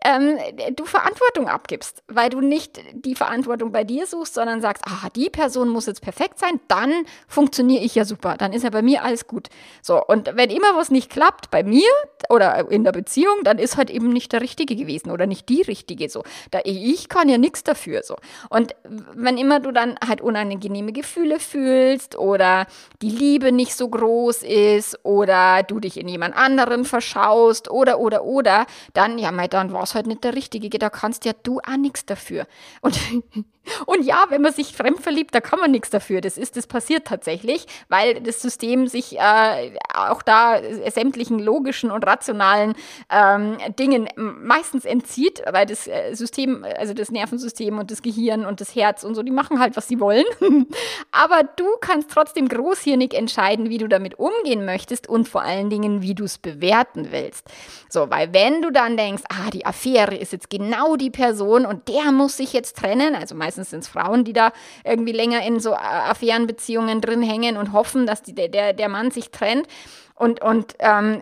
ähm, 0.05 0.38
du 0.74 0.85
Verantwortung 0.85 1.48
abgibst, 1.48 2.02
weil 2.09 2.31
du 2.31 2.40
nicht 2.40 2.81
die 2.92 3.14
Verantwortung 3.14 3.72
bei 3.72 3.85
dir 3.85 4.07
suchst, 4.07 4.35
sondern 4.35 4.61
sagst, 4.61 4.85
ah, 4.87 5.09
die 5.14 5.28
Person 5.28 5.68
muss 5.68 5.87
jetzt 5.87 6.02
perfekt 6.02 6.38
sein, 6.38 6.61
dann 6.68 7.05
funktioniere 7.26 7.83
ich 7.85 7.94
ja 7.94 8.05
super, 8.05 8.37
dann 8.38 8.52
ist 8.52 8.62
ja 8.62 8.70
bei 8.70 8.83
mir 8.83 9.02
alles 9.02 9.26
gut. 9.26 9.48
So, 9.83 10.02
und 10.05 10.31
wenn 10.35 10.50
immer 10.50 10.76
was 10.76 10.90
nicht 10.90 11.11
klappt 11.11 11.50
bei 11.50 11.62
mir 11.62 11.88
oder 12.28 12.70
in 12.70 12.85
der 12.85 12.92
Beziehung, 12.92 13.44
dann 13.44 13.59
ist 13.59 13.76
halt 13.76 13.90
eben 13.90 14.09
nicht 14.09 14.33
der 14.33 14.40
Richtige 14.40 14.76
gewesen 14.76 15.11
oder 15.11 15.26
nicht 15.26 15.48
die 15.48 15.62
Richtige 15.62 16.09
so. 16.09 16.22
Da 16.50 16.61
ich 16.64 17.09
kann 17.09 17.28
ja 17.28 17.38
nichts 17.38 17.64
dafür 17.64 18.02
so. 18.02 18.16
Und 18.48 18.74
wenn 19.14 19.37
immer 19.37 19.61
du 19.61 19.72
dann 19.72 19.98
halt 20.07 20.20
unangenehme 20.20 20.92
Gefühle 20.92 21.38
fühlst 21.38 22.16
oder 22.16 22.66
die 23.02 23.11
Liebe 23.11 23.52
nicht 23.52 23.74
so 23.74 23.82
groß 23.88 24.42
ist 24.42 24.99
oder 25.05 25.62
du 25.62 25.81
dich 25.81 25.99
in 25.99 26.09
jemand 26.09 26.37
anderen 26.37 26.85
verschaust 26.85 27.71
oder 27.71 27.99
oder 27.99 28.25
oder, 28.25 28.66
dann 28.95 29.18
ja, 29.18 29.31
mei, 29.33 29.49
dann 29.49 29.73
war 29.73 29.83
es 29.83 29.95
halt 29.95 30.07
nicht 30.07 30.25
der 30.25 30.35
Richtige. 30.35 30.68
Da 30.79 30.90
kannst 30.90 31.25
ja 31.25 31.33
du 31.42 31.61
auch 31.61 31.77
nichts 31.77 32.07
dafür. 32.07 32.47
Und 32.81 32.99
und 33.87 34.05
ja, 34.05 34.25
wenn 34.29 34.42
man 34.42 34.53
sich 34.53 34.75
fremd 34.75 35.01
verliebt, 35.01 35.35
da 35.35 35.40
kann 35.40 35.61
man 35.61 35.71
nichts 35.71 35.90
dafür. 35.90 36.21
Das 36.21 36.37
ist, 36.37 36.57
das 36.57 36.66
passiert 36.66 37.07
tatsächlich, 37.07 37.66
weil 37.88 38.21
das 38.21 38.42
System 38.42 38.88
sich 38.88 39.18
äh, 39.18 39.73
auch 39.95 40.23
da 40.23 40.61
sämtlichen 40.90 41.38
logischen 41.38 41.90
und 41.90 42.05
rationalen 42.05 42.75
ähm, 43.11 43.59
Dingen 43.79 44.09
meistens 44.16 44.85
entzieht, 44.85 45.42
weil 45.51 45.66
das 45.66 45.87
äh, 45.87 46.14
System, 46.14 46.64
also 46.77 46.92
das 46.92 47.11
Nervensystem 47.11 47.79
und 47.79 47.90
das 47.90 48.03
Gehirn 48.03 48.45
und 48.45 48.61
das 48.61 48.75
Herz 48.75 49.05
und 49.05 49.14
so, 49.14 49.23
die 49.23 49.31
machen 49.31 49.61
halt, 49.61 49.77
was 49.77 49.88
sie 49.88 50.01
wollen. 50.01 50.25
Aber 51.12 51.42
du 51.57 51.66
kannst 51.81 52.11
trotzdem 52.11 52.49
großhirnig 52.49 53.14
entscheiden, 53.14 53.71
wie 53.73 53.79
du 53.79 53.89
damit 53.89 54.19
umgehen 54.19 54.67
möchtest 54.67 55.09
und 55.09 55.27
vor 55.27 55.41
allen 55.41 55.71
Dingen, 55.71 56.03
wie 56.03 56.15
du 56.15 56.25
es 56.25 56.37
bewerten 56.37 57.09
willst. 57.11 57.47
So, 57.89 58.11
weil 58.11 58.35
wenn 58.35 58.61
du 58.61 58.71
dann 58.71 58.99
denkst, 58.99 59.23
ah, 59.31 59.49
die 59.51 59.65
Affäre 59.65 60.15
ist 60.15 60.33
jetzt 60.33 60.51
genau 60.51 60.97
die 60.97 61.11
Person 61.11 61.65
und 61.65 61.89
der 61.89 62.13
muss 62.13 62.37
sich 62.37 62.53
jetzt 62.53 62.77
trennen, 62.77 63.15
also 63.15 63.35
meistens 63.35 63.71
sind 63.71 63.81
es 63.81 63.89
Frauen, 63.89 64.25
die 64.25 64.35
da 64.35 64.53
irgendwie 64.85 65.13
länger 65.13 65.43
in 65.47 65.59
so 65.59 65.73
Affärenbeziehungen 65.73 67.01
drin 67.01 67.23
hängen 67.23 67.57
und 67.57 67.73
hoffen, 67.73 68.07
dass 68.07 68.23
die, 68.23 68.35
der, 68.35 68.75
der 68.75 68.89
Mann 68.91 69.11
sich 69.11 69.31
trennt 69.31 69.67
und, 70.14 70.42
und 70.42 70.75
ähm, 70.79 71.20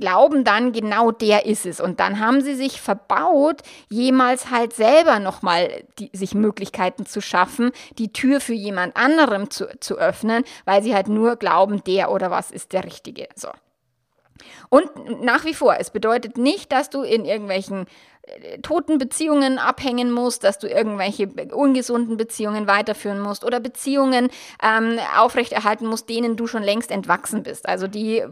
glauben 0.00 0.44
dann, 0.44 0.72
genau 0.72 1.10
der 1.10 1.46
ist 1.46 1.66
es. 1.66 1.80
Und 1.80 2.00
dann 2.00 2.20
haben 2.20 2.40
sie 2.40 2.54
sich 2.54 2.80
verbaut, 2.80 3.62
jemals 3.88 4.50
halt 4.50 4.72
selber 4.72 5.18
nochmal 5.18 5.84
sich 6.12 6.34
Möglichkeiten 6.34 7.06
zu 7.06 7.20
schaffen, 7.20 7.72
die 7.98 8.12
Tür 8.12 8.40
für 8.40 8.54
jemand 8.54 8.96
anderem 8.96 9.50
zu, 9.50 9.68
zu 9.80 9.96
öffnen, 9.96 10.44
weil 10.64 10.82
sie 10.82 10.94
halt 10.94 11.08
nur 11.08 11.36
glauben, 11.36 11.82
der 11.84 12.10
oder 12.10 12.30
was 12.30 12.50
ist 12.50 12.72
der 12.72 12.84
Richtige. 12.84 13.28
So. 13.34 13.48
Und 14.70 14.88
nach 15.22 15.44
wie 15.44 15.54
vor, 15.54 15.76
es 15.78 15.90
bedeutet 15.90 16.38
nicht, 16.38 16.72
dass 16.72 16.88
du 16.88 17.02
in 17.02 17.24
irgendwelchen 17.24 17.86
toten 18.62 18.98
Beziehungen 18.98 19.58
abhängen 19.58 20.12
musst, 20.12 20.44
dass 20.44 20.58
du 20.58 20.68
irgendwelche 20.68 21.28
ungesunden 21.52 22.16
Beziehungen 22.16 22.66
weiterführen 22.66 23.20
musst 23.20 23.44
oder 23.44 23.60
Beziehungen 23.60 24.28
ähm, 24.62 24.98
aufrechterhalten 25.18 25.86
musst, 25.86 26.08
denen 26.08 26.36
du 26.36 26.46
schon 26.46 26.62
längst 26.62 26.90
entwachsen 26.90 27.42
bist. 27.42 27.68
Also 27.68 27.86
die 27.86 28.22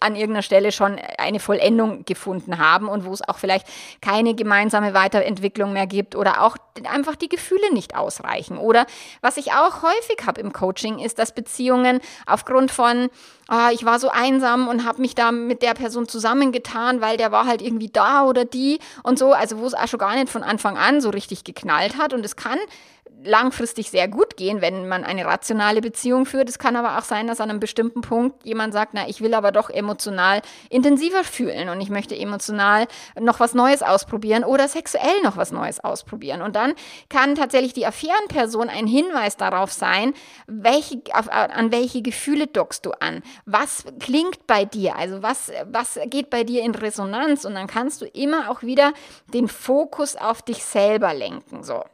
an 0.00 0.14
irgendeiner 0.14 0.42
Stelle 0.42 0.72
schon 0.72 0.98
eine 1.18 1.40
Vollendung 1.40 2.04
gefunden 2.04 2.58
haben 2.58 2.88
und 2.88 3.04
wo 3.04 3.12
es 3.12 3.26
auch 3.26 3.38
vielleicht 3.38 3.66
keine 4.00 4.34
gemeinsame 4.34 4.94
Weiterentwicklung 4.94 5.72
mehr 5.72 5.86
gibt 5.86 6.14
oder 6.14 6.42
auch 6.42 6.56
einfach 6.84 7.16
die 7.16 7.28
Gefühle 7.28 7.72
nicht 7.72 7.96
ausreichen. 7.96 8.58
Oder 8.58 8.86
was 9.20 9.36
ich 9.36 9.52
auch 9.52 9.82
häufig 9.82 10.26
habe 10.26 10.40
im 10.40 10.52
Coaching, 10.52 10.98
ist, 10.98 11.18
dass 11.18 11.34
Beziehungen 11.34 12.00
aufgrund 12.26 12.70
von 12.70 13.08
ah, 13.48 13.70
ich 13.72 13.84
war 13.84 13.98
so 13.98 14.10
einsam 14.10 14.68
und 14.68 14.84
habe 14.84 15.00
mich 15.00 15.14
da 15.14 15.32
mit 15.32 15.62
der 15.62 15.74
Person 15.74 15.87
zusammengetan, 15.90 17.00
weil 17.00 17.16
der 17.16 17.32
war 17.32 17.46
halt 17.46 17.62
irgendwie 17.62 17.88
da 17.88 18.24
oder 18.24 18.44
die 18.44 18.78
und 19.02 19.18
so, 19.18 19.32
also 19.32 19.58
wo 19.58 19.66
es 19.66 19.74
auch 19.74 19.88
schon 19.88 19.98
gar 19.98 20.14
nicht 20.14 20.28
von 20.28 20.42
Anfang 20.42 20.76
an 20.76 21.00
so 21.00 21.10
richtig 21.10 21.44
geknallt 21.44 21.96
hat. 21.98 22.12
Und 22.12 22.24
es 22.24 22.36
kann 22.36 22.58
langfristig 23.24 23.90
sehr 23.90 24.08
gut 24.08 24.36
gehen, 24.36 24.60
wenn 24.60 24.88
man 24.88 25.04
eine 25.04 25.24
rationale 25.24 25.80
Beziehung 25.80 26.26
führt. 26.26 26.48
Es 26.48 26.58
kann 26.58 26.76
aber 26.76 26.98
auch 26.98 27.04
sein, 27.04 27.26
dass 27.26 27.40
an 27.40 27.50
einem 27.50 27.60
bestimmten 27.60 28.00
Punkt 28.00 28.44
jemand 28.44 28.72
sagt, 28.72 28.94
na, 28.94 29.08
ich 29.08 29.20
will 29.20 29.34
aber 29.34 29.52
doch 29.52 29.70
emotional 29.70 30.42
intensiver 30.70 31.24
fühlen 31.24 31.68
und 31.68 31.80
ich 31.80 31.90
möchte 31.90 32.16
emotional 32.16 32.86
noch 33.18 33.40
was 33.40 33.54
Neues 33.54 33.82
ausprobieren 33.82 34.44
oder 34.44 34.68
sexuell 34.68 35.22
noch 35.22 35.36
was 35.36 35.52
Neues 35.52 35.80
ausprobieren. 35.80 36.42
Und 36.42 36.56
dann 36.56 36.74
kann 37.08 37.34
tatsächlich 37.34 37.72
die 37.72 37.86
Affärenperson 37.86 38.68
ein 38.68 38.86
Hinweis 38.86 39.36
darauf 39.36 39.72
sein, 39.72 40.14
welche, 40.46 41.02
auf, 41.12 41.28
an 41.30 41.72
welche 41.72 42.02
Gefühle 42.02 42.46
dockst 42.46 42.86
du 42.86 42.92
an? 42.92 43.22
Was 43.46 43.84
klingt 44.00 44.46
bei 44.46 44.64
dir? 44.64 44.96
Also 44.96 45.22
was, 45.22 45.50
was 45.66 45.98
geht 46.06 46.30
bei 46.30 46.44
dir 46.44 46.62
in 46.62 46.74
Resonanz? 46.74 47.44
Und 47.44 47.54
dann 47.54 47.66
kannst 47.66 48.00
du 48.00 48.06
immer 48.06 48.50
auch 48.50 48.62
wieder 48.62 48.92
den 49.32 49.48
Fokus 49.48 50.16
auf 50.16 50.42
dich 50.42 50.64
selber 50.64 51.14
lenken. 51.14 51.62
So. 51.62 51.84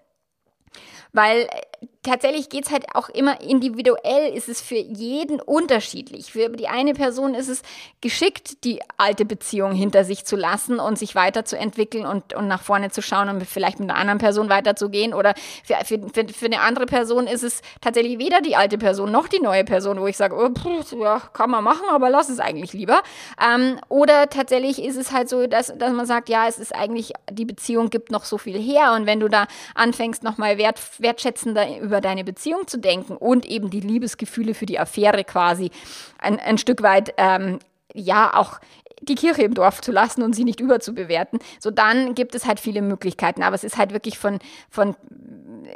Weil 1.14 1.42
äh, 1.42 1.86
tatsächlich 2.04 2.48
geht 2.48 2.66
es 2.66 2.72
halt 2.72 2.94
auch 2.94 3.08
immer 3.08 3.40
individuell, 3.40 4.32
ist 4.34 4.48
es 4.48 4.60
für 4.60 4.76
jeden 4.76 5.40
unterschiedlich. 5.40 6.32
Für 6.32 6.48
die 6.48 6.68
eine 6.68 6.92
Person 6.94 7.34
ist 7.34 7.48
es 7.48 7.62
geschickt, 8.00 8.64
die 8.64 8.80
alte 8.96 9.24
Beziehung 9.24 9.72
hinter 9.72 10.04
sich 10.04 10.24
zu 10.24 10.36
lassen 10.36 10.78
und 10.78 10.98
sich 10.98 11.14
weiterzuentwickeln 11.14 12.06
und, 12.06 12.34
und 12.34 12.46
nach 12.46 12.62
vorne 12.62 12.90
zu 12.90 13.02
schauen 13.02 13.28
und 13.28 13.44
vielleicht 13.46 13.80
mit 13.80 13.90
einer 13.90 13.98
anderen 13.98 14.18
Person 14.18 14.48
weiterzugehen. 14.48 15.14
Oder 15.14 15.34
für, 15.64 15.76
für, 15.84 16.00
für, 16.12 16.28
für 16.28 16.46
eine 16.46 16.60
andere 16.60 16.86
Person 16.86 17.26
ist 17.26 17.42
es 17.42 17.62
tatsächlich 17.80 18.18
weder 18.18 18.40
die 18.40 18.56
alte 18.56 18.78
Person 18.78 19.10
noch 19.10 19.28
die 19.28 19.40
neue 19.40 19.64
Person, 19.64 20.00
wo 20.00 20.06
ich 20.06 20.16
sage, 20.16 20.36
oh, 20.36 20.50
pff, 20.50 20.92
ja, 20.92 21.20
kann 21.32 21.50
man 21.50 21.64
machen, 21.64 21.88
aber 21.90 22.10
lass 22.10 22.28
es 22.28 22.38
eigentlich 22.38 22.72
lieber. 22.72 23.02
Ähm, 23.42 23.78
oder 23.88 24.28
tatsächlich 24.28 24.82
ist 24.82 24.96
es 24.96 25.12
halt 25.12 25.28
so, 25.28 25.46
dass, 25.46 25.72
dass 25.76 25.92
man 25.92 26.06
sagt, 26.06 26.28
ja, 26.28 26.46
es 26.46 26.58
ist 26.58 26.74
eigentlich, 26.74 27.12
die 27.30 27.44
Beziehung 27.44 27.90
gibt 27.90 28.10
noch 28.10 28.24
so 28.24 28.38
viel 28.38 28.58
her 28.58 28.92
und 28.94 29.06
wenn 29.06 29.20
du 29.20 29.28
da 29.28 29.46
anfängst, 29.74 30.22
nochmal 30.22 30.58
wert, 30.58 30.80
wertschätzender 30.98 31.78
über 31.80 31.93
über 31.94 32.00
deine 32.00 32.24
Beziehung 32.24 32.66
zu 32.66 32.78
denken 32.78 33.16
und 33.16 33.46
eben 33.46 33.70
die 33.70 33.78
Liebesgefühle 33.78 34.54
für 34.54 34.66
die 34.66 34.80
Affäre 34.80 35.22
quasi 35.22 35.70
ein, 36.18 36.40
ein 36.40 36.58
Stück 36.58 36.82
weit 36.82 37.14
ähm, 37.18 37.60
ja 37.94 38.34
auch 38.34 38.58
die 39.00 39.14
Kirche 39.14 39.42
im 39.42 39.54
Dorf 39.54 39.80
zu 39.80 39.92
lassen 39.92 40.22
und 40.22 40.34
sie 40.34 40.42
nicht 40.42 40.58
überzubewerten, 40.58 41.38
so 41.60 41.70
dann 41.70 42.14
gibt 42.16 42.34
es 42.34 42.46
halt 42.46 42.58
viele 42.58 42.82
Möglichkeiten. 42.82 43.42
Aber 43.42 43.54
es 43.54 43.62
ist 43.62 43.76
halt 43.76 43.92
wirklich 43.92 44.18
von, 44.18 44.40
von 44.70 44.96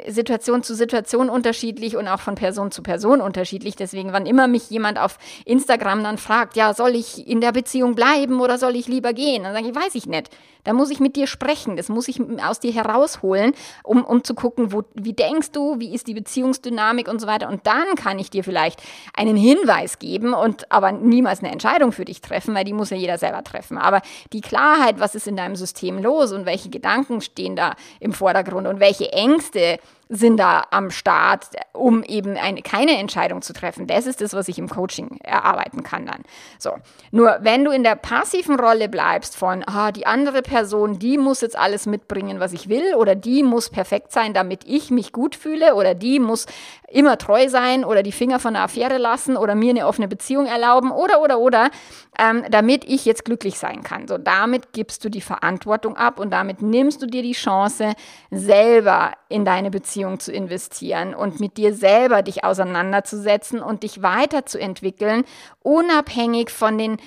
Situation 0.07 0.61
zu 0.63 0.75
Situation 0.75 1.29
unterschiedlich 1.29 1.95
und 1.95 2.07
auch 2.07 2.19
von 2.19 2.35
Person 2.35 2.71
zu 2.71 2.83
Person 2.83 3.21
unterschiedlich. 3.21 3.75
Deswegen, 3.75 4.11
wann 4.11 4.25
immer 4.25 4.47
mich 4.47 4.69
jemand 4.69 4.99
auf 4.99 5.17
Instagram 5.45 6.03
dann 6.03 6.17
fragt, 6.17 6.55
ja, 6.55 6.73
soll 6.73 6.95
ich 6.95 7.27
in 7.27 7.39
der 7.39 7.51
Beziehung 7.51 7.95
bleiben 7.95 8.41
oder 8.41 8.57
soll 8.57 8.75
ich 8.75 8.87
lieber 8.87 9.13
gehen? 9.13 9.43
Dann 9.43 9.53
sage 9.53 9.69
ich, 9.69 9.75
weiß 9.75 9.95
ich 9.95 10.05
nicht. 10.05 10.29
Da 10.63 10.73
muss 10.73 10.89
ich 10.89 10.99
mit 10.99 11.15
dir 11.15 11.27
sprechen. 11.27 11.77
Das 11.77 11.89
muss 11.89 12.07
ich 12.07 12.19
aus 12.43 12.59
dir 12.59 12.73
herausholen, 12.73 13.53
um, 13.83 14.03
um 14.03 14.23
zu 14.23 14.35
gucken, 14.35 14.71
wo, 14.71 14.83
wie 14.93 15.13
denkst 15.13 15.51
du, 15.51 15.79
wie 15.79 15.93
ist 15.93 16.07
die 16.07 16.13
Beziehungsdynamik 16.13 17.07
und 17.07 17.19
so 17.19 17.27
weiter. 17.27 17.49
Und 17.49 17.65
dann 17.65 17.95
kann 17.95 18.19
ich 18.19 18.29
dir 18.29 18.43
vielleicht 18.43 18.81
einen 19.13 19.35
Hinweis 19.35 19.99
geben 19.99 20.33
und 20.33 20.71
aber 20.71 20.91
niemals 20.91 21.39
eine 21.39 21.51
Entscheidung 21.51 21.91
für 21.91 22.05
dich 22.05 22.21
treffen, 22.21 22.53
weil 22.55 22.65
die 22.65 22.73
muss 22.73 22.89
ja 22.89 22.97
jeder 22.97 23.17
selber 23.17 23.43
treffen. 23.43 23.77
Aber 23.77 24.01
die 24.33 24.41
Klarheit, 24.41 24.99
was 24.99 25.15
ist 25.15 25.27
in 25.27 25.37
deinem 25.37 25.55
System 25.55 26.01
los 26.01 26.31
und 26.31 26.45
welche 26.45 26.69
Gedanken 26.69 27.21
stehen 27.21 27.55
da 27.55 27.75
im 27.99 28.13
Vordergrund 28.13 28.67
und 28.67 28.79
welche 28.79 29.11
Ängste 29.11 29.79
sind 30.11 30.37
da 30.37 30.63
am 30.71 30.89
Start, 30.89 31.49
um 31.71 32.03
eben 32.03 32.35
eine, 32.35 32.63
keine 32.63 32.97
Entscheidung 32.97 33.43
zu 33.43 33.53
treffen. 33.53 33.85
Das 33.85 34.07
ist 34.07 34.21
das, 34.21 34.33
was 34.33 34.47
ich 34.47 34.57
im 34.57 34.67
Coaching 34.67 35.19
erarbeiten 35.23 35.83
kann 35.83 36.07
dann. 36.07 36.23
So. 36.57 36.71
Nur 37.11 37.37
wenn 37.41 37.63
du 37.63 37.69
in 37.69 37.83
der 37.83 37.95
passiven 37.95 38.59
Rolle 38.59 38.89
bleibst 38.89 39.35
von, 39.35 39.63
ah, 39.67 39.91
die 39.91 40.07
andere 40.07 40.41
Person, 40.41 40.97
die 40.97 41.19
muss 41.19 41.41
jetzt 41.41 41.55
alles 41.55 41.85
mitbringen, 41.85 42.39
was 42.39 42.53
ich 42.53 42.69
will, 42.69 42.95
oder 42.95 43.13
die 43.13 43.43
muss 43.43 43.69
perfekt 43.69 44.11
sein, 44.11 44.33
damit 44.33 44.63
ich 44.65 44.89
mich 44.89 45.13
gut 45.13 45.35
fühle, 45.35 45.75
oder 45.75 45.93
die 45.93 46.19
muss 46.19 46.47
immer 46.87 47.19
treu 47.19 47.47
sein, 47.47 47.85
oder 47.85 48.01
die 48.01 48.11
Finger 48.11 48.39
von 48.39 48.55
der 48.55 48.63
Affäre 48.63 48.97
lassen, 48.97 49.37
oder 49.37 49.53
mir 49.53 49.69
eine 49.69 49.85
offene 49.85 50.07
Beziehung 50.07 50.47
erlauben, 50.47 50.89
oder, 50.89 51.21
oder, 51.21 51.37
oder, 51.37 51.69
ähm, 52.19 52.43
damit 52.51 52.83
ich 52.83 53.05
jetzt 53.05 53.23
glücklich 53.23 53.57
sein 53.57 53.81
kann. 53.81 54.07
So, 54.07 54.17
damit 54.17 54.73
gibst 54.73 55.05
du 55.05 55.09
die 55.09 55.21
Verantwortung 55.21 55.95
ab 55.95 56.19
und 56.19 56.31
damit 56.31 56.61
nimmst 56.61 57.01
du 57.01 57.05
dir 57.05 57.23
die 57.23 57.31
Chance, 57.31 57.93
selber 58.29 59.13
in 59.29 59.45
deine 59.45 59.71
Beziehung 59.71 60.19
zu 60.19 60.33
investieren 60.33 61.15
und 61.15 61.39
mit 61.39 61.55
dir 61.55 61.73
selber 61.73 62.21
dich 62.21 62.43
auseinanderzusetzen 62.43 63.61
und 63.61 63.83
dich 63.83 64.01
weiterzuentwickeln, 64.01 65.23
unabhängig 65.63 66.49
von 66.49 66.77
den 66.77 66.97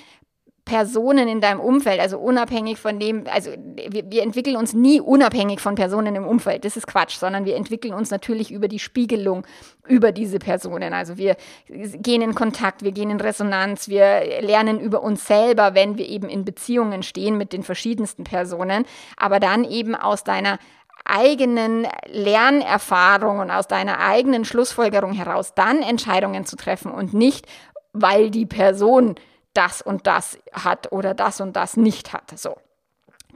Personen 0.65 1.27
in 1.27 1.41
deinem 1.41 1.59
Umfeld, 1.59 1.99
also 1.99 2.17
unabhängig 2.17 2.79
von 2.79 2.97
dem, 2.97 3.25
also 3.27 3.51
wir, 3.51 4.09
wir, 4.09 4.23
entwickeln 4.23 4.55
uns 4.55 4.73
nie 4.73 5.01
unabhängig 5.01 5.59
von 5.59 5.75
Personen 5.75 6.15
im 6.15 6.25
Umfeld, 6.25 6.63
das 6.63 6.77
ist 6.77 6.87
Quatsch, 6.87 7.17
sondern 7.17 7.43
wir 7.43 7.57
entwickeln 7.57 7.93
uns 7.93 8.11
natürlich 8.11 8.49
über 8.49 8.69
die 8.69 8.79
Spiegelung 8.79 9.45
über 9.87 10.13
diese 10.13 10.39
Personen. 10.39 10.93
Also 10.93 11.17
wir 11.17 11.35
gehen 11.67 12.21
in 12.21 12.33
Kontakt, 12.33 12.81
wir 12.81 12.93
gehen 12.93 13.09
in 13.09 13.19
Resonanz, 13.19 13.89
wir 13.89 14.41
lernen 14.41 14.79
über 14.79 15.03
uns 15.03 15.27
selber, 15.27 15.75
wenn 15.75 15.97
wir 15.97 16.07
eben 16.07 16.29
in 16.29 16.45
Beziehungen 16.45 17.03
stehen 17.03 17.37
mit 17.37 17.51
den 17.51 17.63
verschiedensten 17.63 18.23
Personen, 18.23 18.85
aber 19.17 19.41
dann 19.41 19.65
eben 19.65 19.95
aus 19.95 20.23
deiner 20.23 20.59
eigenen 21.03 21.85
Lernerfahrung 22.05 23.39
und 23.39 23.51
aus 23.51 23.67
deiner 23.67 23.99
eigenen 23.99 24.45
Schlussfolgerung 24.45 25.11
heraus 25.11 25.53
dann 25.53 25.81
Entscheidungen 25.81 26.45
zu 26.45 26.55
treffen 26.55 26.91
und 26.91 27.13
nicht 27.13 27.47
weil 27.93 28.31
die 28.31 28.45
Person 28.45 29.15
das 29.53 29.81
und 29.81 30.07
das 30.07 30.37
hat 30.51 30.91
oder 30.91 31.13
das 31.13 31.41
und 31.41 31.55
das 31.55 31.77
nicht 31.77 32.13
hat. 32.13 32.37
So. 32.37 32.57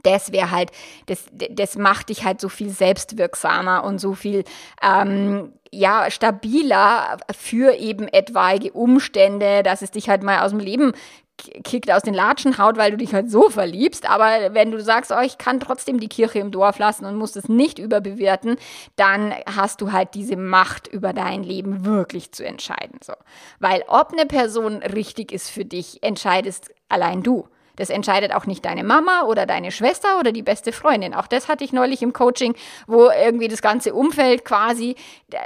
Das 0.02 0.32
wäre 0.32 0.50
halt, 0.50 0.70
das, 1.06 1.24
das 1.32 1.76
macht 1.76 2.08
dich 2.08 2.24
halt 2.24 2.40
so 2.40 2.48
viel 2.48 2.70
selbstwirksamer 2.70 3.84
und 3.84 3.98
so 3.98 4.14
viel 4.14 4.44
ähm, 4.80 5.52
ja, 5.72 6.10
stabiler 6.10 7.18
für 7.36 7.74
eben 7.74 8.08
etwaige 8.08 8.72
Umstände, 8.72 9.62
dass 9.62 9.82
es 9.82 9.90
dich 9.90 10.08
halt 10.08 10.22
mal 10.22 10.40
aus 10.40 10.50
dem 10.50 10.60
Leben 10.60 10.92
kickt 11.64 11.90
aus 11.90 12.02
den 12.02 12.14
Latschen 12.14 12.58
haut, 12.58 12.76
weil 12.76 12.90
du 12.90 12.96
dich 12.96 13.14
halt 13.14 13.30
so 13.30 13.48
verliebst. 13.48 14.08
Aber 14.08 14.54
wenn 14.54 14.70
du 14.70 14.80
sagst, 14.80 15.12
oh, 15.12 15.20
ich 15.22 15.38
kann 15.38 15.60
trotzdem 15.60 16.00
die 16.00 16.08
Kirche 16.08 16.38
im 16.40 16.50
Dorf 16.50 16.78
lassen 16.78 17.04
und 17.04 17.16
muss 17.16 17.36
es 17.36 17.48
nicht 17.48 17.78
überbewerten, 17.78 18.56
dann 18.96 19.34
hast 19.46 19.80
du 19.80 19.92
halt 19.92 20.14
diese 20.14 20.36
Macht 20.36 20.88
über 20.88 21.12
dein 21.12 21.42
Leben 21.42 21.84
wirklich 21.84 22.32
zu 22.32 22.44
entscheiden. 22.44 23.00
So. 23.02 23.14
Weil 23.60 23.84
ob 23.88 24.12
eine 24.12 24.26
Person 24.26 24.82
richtig 24.82 25.32
ist 25.32 25.50
für 25.50 25.64
dich, 25.64 26.02
entscheidest 26.02 26.70
allein 26.88 27.22
du. 27.22 27.48
Das 27.78 27.90
entscheidet 27.90 28.34
auch 28.34 28.46
nicht 28.46 28.64
deine 28.64 28.84
Mama 28.84 29.22
oder 29.22 29.46
deine 29.46 29.70
Schwester 29.70 30.18
oder 30.18 30.32
die 30.32 30.42
beste 30.42 30.72
Freundin. 30.72 31.14
Auch 31.14 31.28
das 31.28 31.48
hatte 31.48 31.64
ich 31.64 31.72
neulich 31.72 32.02
im 32.02 32.12
Coaching, 32.12 32.54
wo 32.86 33.08
irgendwie 33.08 33.48
das 33.48 33.62
ganze 33.62 33.94
Umfeld 33.94 34.44
quasi 34.44 34.96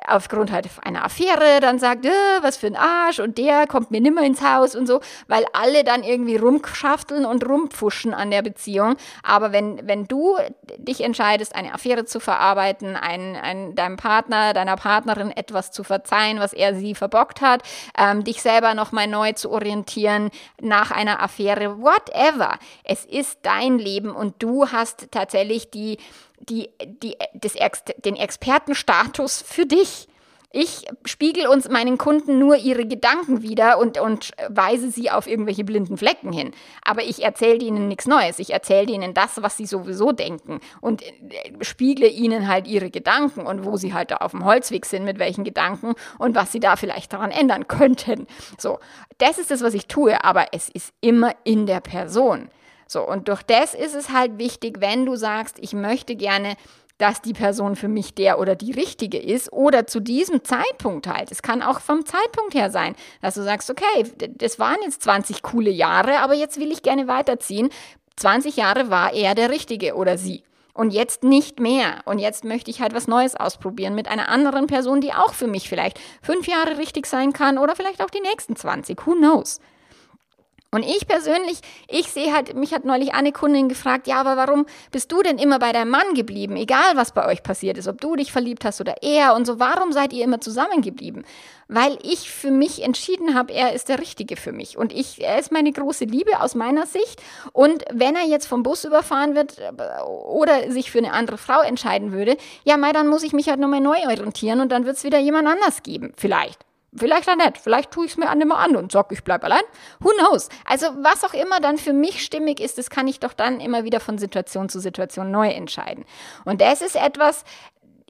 aufgrund 0.09 0.51
halt 0.51 0.69
einer 0.83 1.05
Affäre 1.05 1.61
dann 1.61 1.79
sagt, 1.79 2.07
äh, 2.07 2.11
was 2.41 2.57
für 2.57 2.69
ein 2.69 2.77
Arsch 2.77 3.21
und 3.21 3.37
der 3.37 3.67
kommt 3.67 3.91
mir 3.91 4.01
nimmer 4.01 4.23
ins 4.23 4.43
Haus 4.43 4.75
und 4.75 4.87
so, 4.87 5.01
weil 5.29 5.45
alle 5.53 5.85
dann 5.85 6.03
irgendwie 6.03 6.37
rumschafteln 6.37 7.27
und 7.27 7.47
rumpfuschen 7.47 8.15
an 8.15 8.31
der 8.31 8.43
Beziehung. 8.43 8.97
Aber 9.23 9.53
wenn, 9.53 9.87
wenn 9.87 10.07
du 10.07 10.37
dich 10.79 11.03
entscheidest, 11.03 11.55
eine 11.55 11.75
Affäre 11.75 12.07
zu 12.07 12.19
verarbeiten, 12.19 12.97
ein, 12.97 13.37
ein, 13.37 13.75
deinem 13.75 13.99
Partner, 13.99 14.55
deiner 14.55 14.77
Partnerin 14.77 15.31
etwas 15.31 15.71
zu 15.71 15.85
verzeihen, 15.85 16.41
was 16.41 16.55
er 16.55 16.75
sie 16.75 16.95
verbockt 16.95 17.43
hat, 17.43 17.63
ähm, 17.99 18.25
dich 18.25 18.41
selber 18.41 18.75
nochmal 18.75 19.07
neu 19.07 19.33
zu 19.33 19.51
orientieren 19.51 20.31
nach 20.61 20.91
einer 20.91 21.23
Affäre, 21.23 21.83
whatever 21.83 22.22
whatever. 22.23 22.59
Es 22.85 23.05
ist 23.05 23.41
dein 23.43 23.79
Leben 23.79 24.11
und 24.11 24.43
du 24.43 24.69
hast 24.69 25.09
tatsächlich 25.11 25.71
die, 25.71 25.99
die, 26.41 26.71
die, 26.85 27.17
das, 27.35 27.55
den 28.05 28.17
Expertenstatus 28.17 29.43
für 29.43 29.67
dich. 29.67 30.09
Ich 30.55 30.85
spiegel 31.07 31.47
uns 31.47 31.69
meinen 31.71 31.97
Kunden 31.97 32.39
nur 32.39 32.57
ihre 32.57 32.87
Gedanken 32.87 33.43
wieder 33.43 33.79
und, 33.79 33.99
und 33.99 34.33
weise 34.49 34.91
sie 34.91 35.11
auf 35.11 35.27
irgendwelche 35.27 35.65
blinden 35.65 35.97
Flecken 35.97 36.31
hin. 36.31 36.53
Aber 36.85 37.03
ich 37.03 37.25
erzähle 37.25 37.65
ihnen 37.65 37.89
nichts 37.89 38.07
Neues. 38.07 38.39
Ich 38.39 38.53
erzähle 38.53 38.93
ihnen 38.93 39.15
das, 39.15 39.43
was 39.43 39.57
sie 39.57 39.65
sowieso 39.65 40.13
denken 40.13 40.61
und 40.83 41.03
äh, 41.03 41.13
spiegle 41.63 42.07
ihnen 42.07 42.49
halt 42.49 42.67
ihre 42.67 42.91
Gedanken 42.91 43.47
und 43.47 43.65
wo 43.65 43.79
sie 43.79 43.95
halt 43.95 44.11
da 44.11 44.17
auf 44.19 44.33
dem 44.33 44.45
Holzweg 44.45 44.85
sind, 44.85 45.05
mit 45.05 45.19
welchen 45.19 45.45
Gedanken 45.45 45.95
und 46.19 46.35
was 46.35 46.53
sie 46.53 46.61
da 46.61 46.77
vielleicht 46.77 47.13
daran 47.15 47.31
ändern 47.31 47.67
könnten. 47.67 48.27
So, 48.59 48.79
das 49.19 49.39
ist 49.39 49.51
das, 49.51 49.63
was 49.63 49.73
ich 49.73 49.87
tue, 49.87 50.23
aber 50.23 50.49
es 50.53 50.69
ist 50.69 50.93
immer 51.01 51.33
in 51.45 51.67
der 51.67 51.81
Person. 51.81 52.51
So, 52.93 53.09
und 53.09 53.29
durch 53.29 53.43
das 53.43 53.73
ist 53.73 53.95
es 53.95 54.11
halt 54.11 54.37
wichtig, 54.37 54.83
wenn 54.83 55.07
du 55.07 55.17
sagst, 55.17 55.57
ich 55.59 55.73
möchte 55.73 56.15
gerne 56.15 56.57
dass 57.03 57.21
die 57.21 57.33
Person 57.33 57.75
für 57.75 57.89
mich 57.89 58.15
der 58.15 58.39
oder 58.39 58.55
die 58.55 58.71
richtige 58.71 59.19
ist 59.19 59.53
oder 59.53 59.89
zu 59.89 59.99
diesem 59.99 60.45
Zeitpunkt 60.45 61.09
halt. 61.09 61.33
Es 61.33 61.43
kann 61.43 61.61
auch 61.61 61.81
vom 61.81 62.07
Zeitpunkt 62.07 62.55
her 62.55 62.71
sein, 62.71 62.95
dass 63.21 63.35
du 63.35 63.43
sagst, 63.43 63.71
okay, 63.71 64.05
das 64.37 64.61
waren 64.61 64.79
jetzt 64.85 65.03
20 65.03 65.43
coole 65.43 65.71
Jahre, 65.71 66.21
aber 66.21 66.35
jetzt 66.35 66.61
will 66.61 66.71
ich 66.71 66.83
gerne 66.83 67.09
weiterziehen. 67.09 67.71
20 68.15 68.57
Jahre 68.57 68.89
war 68.89 69.13
er 69.13 69.35
der 69.35 69.51
Richtige 69.51 69.97
oder 69.97 70.17
sie. 70.17 70.45
Und 70.75 70.93
jetzt 70.93 71.25
nicht 71.25 71.59
mehr. 71.59 72.03
Und 72.05 72.21
jetzt 72.21 72.45
möchte 72.45 72.71
ich 72.71 72.81
halt 72.81 72.95
was 72.95 73.09
Neues 73.09 73.35
ausprobieren 73.35 73.97
mit 73.97 74.07
einer 74.07 74.29
anderen 74.29 74.69
Person, 74.69 75.01
die 75.01 75.13
auch 75.13 75.35
für 75.35 75.49
mich 75.49 75.69
vielleicht 75.69 75.99
fünf 76.23 76.47
Jahre 76.47 76.79
richtig 76.79 77.07
sein 77.07 77.33
kann 77.33 77.59
oder 77.59 77.75
vielleicht 77.75 78.01
auch 78.01 78.11
die 78.11 78.21
nächsten 78.21 78.55
20. 78.55 79.05
Who 79.07 79.17
knows? 79.17 79.59
Und 80.75 80.85
ich 80.85 81.07
persönlich, 81.07 81.61
ich 81.87 82.09
sehe 82.09 82.33
halt, 82.33 82.57
mich 82.57 82.73
hat 82.73 82.87
neulich 82.87 83.13
eine 83.13 83.31
Kundin 83.31 83.69
gefragt, 83.69 84.07
ja, 84.07 84.19
aber 84.19 84.39
warum 84.39 84.65
bist 84.91 85.13
du 85.13 85.23
denn 85.23 85.37
immer 85.37 85.59
bei 85.59 85.71
deinem 85.71 85.91
Mann 85.91 86.15
geblieben, 86.15 86.57
egal 86.57 86.97
was 86.97 87.13
bei 87.13 87.27
euch 87.27 87.43
passiert 87.43 87.77
ist, 87.77 87.89
ob 87.89 88.01
du 88.01 88.17
dich 88.17 88.33
verliebt 88.33 88.65
hast 88.65 88.81
oder 88.81 89.03
er 89.03 89.35
und 89.35 89.47
so, 89.47 89.61
warum 89.61 89.93
seid 89.93 90.15
ihr 90.15 90.25
immer 90.25 90.41
zusammengeblieben? 90.41 91.27
Weil 91.69 91.99
ich 92.03 92.31
für 92.31 92.51
mich 92.51 92.83
entschieden 92.83 93.35
habe, 93.35 93.53
er 93.53 93.75
ist 93.75 93.91
der 93.91 93.99
Richtige 93.99 94.37
für 94.37 94.53
mich 94.53 94.79
und 94.79 94.95
ich, 94.95 95.23
er 95.23 95.39
ist 95.39 95.53
meine 95.53 95.73
große 95.73 96.07
Liebe 96.07 96.41
aus 96.41 96.55
meiner 96.55 96.87
Sicht 96.87 97.23
und 97.53 97.85
wenn 97.93 98.17
er 98.17 98.25
jetzt 98.25 98.47
vom 98.47 98.63
Bus 98.63 98.87
überfahren 98.87 99.35
wird 99.35 99.59
äh, 99.59 100.03
oder 100.03 100.71
sich 100.73 100.91
für 100.91 100.99
eine 100.99 101.13
andere 101.13 101.37
Frau 101.37 101.61
entscheiden 101.61 102.13
würde, 102.13 102.39
ja, 102.65 102.79
mei, 102.79 102.93
dann 102.93 103.09
muss 103.09 103.25
ich 103.25 103.35
mich 103.35 103.51
halt 103.51 103.61
nochmal 103.61 103.81
neu 103.81 103.99
orientieren 104.07 104.63
und 104.63 104.73
dann 104.73 104.87
wird 104.87 104.97
es 104.97 105.05
wieder 105.05 105.19
jemand 105.19 105.49
anders 105.49 105.83
geben, 105.83 106.15
vielleicht. 106.17 106.65
Vielleicht 106.95 107.29
auch 107.31 107.37
nicht. 107.37 107.59
Vielleicht 107.59 107.91
tue 107.91 108.05
ich 108.05 108.13
es 108.13 108.17
mir 108.19 108.29
an 108.29 108.41
immer 108.41 108.59
an 108.59 108.77
und 108.77 108.93
sag, 108.93 109.11
ich 109.13 109.25
bleib 109.25 109.43
allein. 109.45 109.63
Who 110.01 110.11
knows? 110.19 110.51
Also 110.67 110.87
was 110.99 111.25
auch 111.25 111.33
immer 111.33 111.59
dann 111.61 111.79
für 111.79 111.95
mich 111.95 112.23
stimmig 112.23 112.61
ist, 112.61 112.77
das 112.77 112.91
kann 112.91 113.09
ich 113.09 113.19
doch 113.19 113.33
dann 113.33 113.61
immer 113.61 113.85
wieder 113.85 113.99
von 113.99 114.19
Situation 114.19 114.69
zu 114.69 114.79
Situation 114.79 115.31
neu 115.31 115.49
entscheiden. 115.49 116.05
Und 116.45 116.61
das 116.61 116.83
ist 116.83 116.97
etwas, 116.97 117.45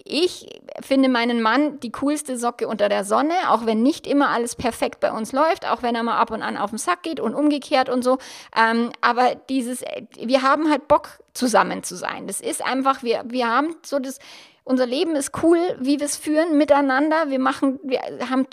ich 0.05 0.61
finde 0.81 1.09
meinen 1.09 1.43
Mann 1.43 1.79
die 1.81 1.93
coolste 1.93 2.37
Socke 2.37 2.67
unter 2.67 2.89
der 2.89 3.05
Sonne, 3.05 3.35
auch 3.49 3.67
wenn 3.67 3.83
nicht 3.83 4.07
immer 4.07 4.31
alles 4.31 4.57
perfekt 4.57 5.01
bei 5.01 5.13
uns 5.13 5.33
läuft, 5.33 5.65
auch 5.69 5.83
wenn 5.83 5.95
er 5.95 6.03
mal 6.03 6.19
ab 6.19 6.31
und 6.31 6.43
an 6.43 6.57
auf 6.57 6.71
den 6.71 6.79
Sack 6.79 7.03
geht 7.03 7.21
und 7.21 7.35
umgekehrt 7.35 7.89
und 7.89 8.03
so. 8.03 8.19
Ähm, 8.57 8.91
aber 9.01 9.37
dieses, 9.49 9.85
wir 10.19 10.43
haben 10.43 10.71
halt 10.71 10.89
Bock 10.89 11.21
zusammen 11.35 11.85
zu 11.85 11.95
sein. 11.97 12.27
Das 12.27 12.41
ist 12.41 12.65
einfach, 12.65 13.03
wir, 13.03 13.23
wir 13.27 13.49
haben 13.49 13.77
so 13.85 14.01
das, 14.01 14.19
unser 14.65 14.87
Leben 14.87 15.17
ist 15.17 15.33
cool, 15.43 15.59
wie 15.81 15.99
wir 15.99 16.07
es 16.07 16.17
führen 16.17 16.57
miteinander. 16.57 17.31
Wir 17.31 17.41
machen, 17.41 17.81
wir 17.83 18.01
haben 18.31 18.47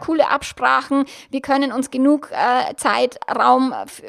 coole 0.00 0.28
Absprachen. 0.28 1.04
Wir 1.30 1.42
können 1.42 1.70
uns 1.72 1.90
genug 1.90 2.30
äh, 2.32 2.74
Zeit, 2.76 3.18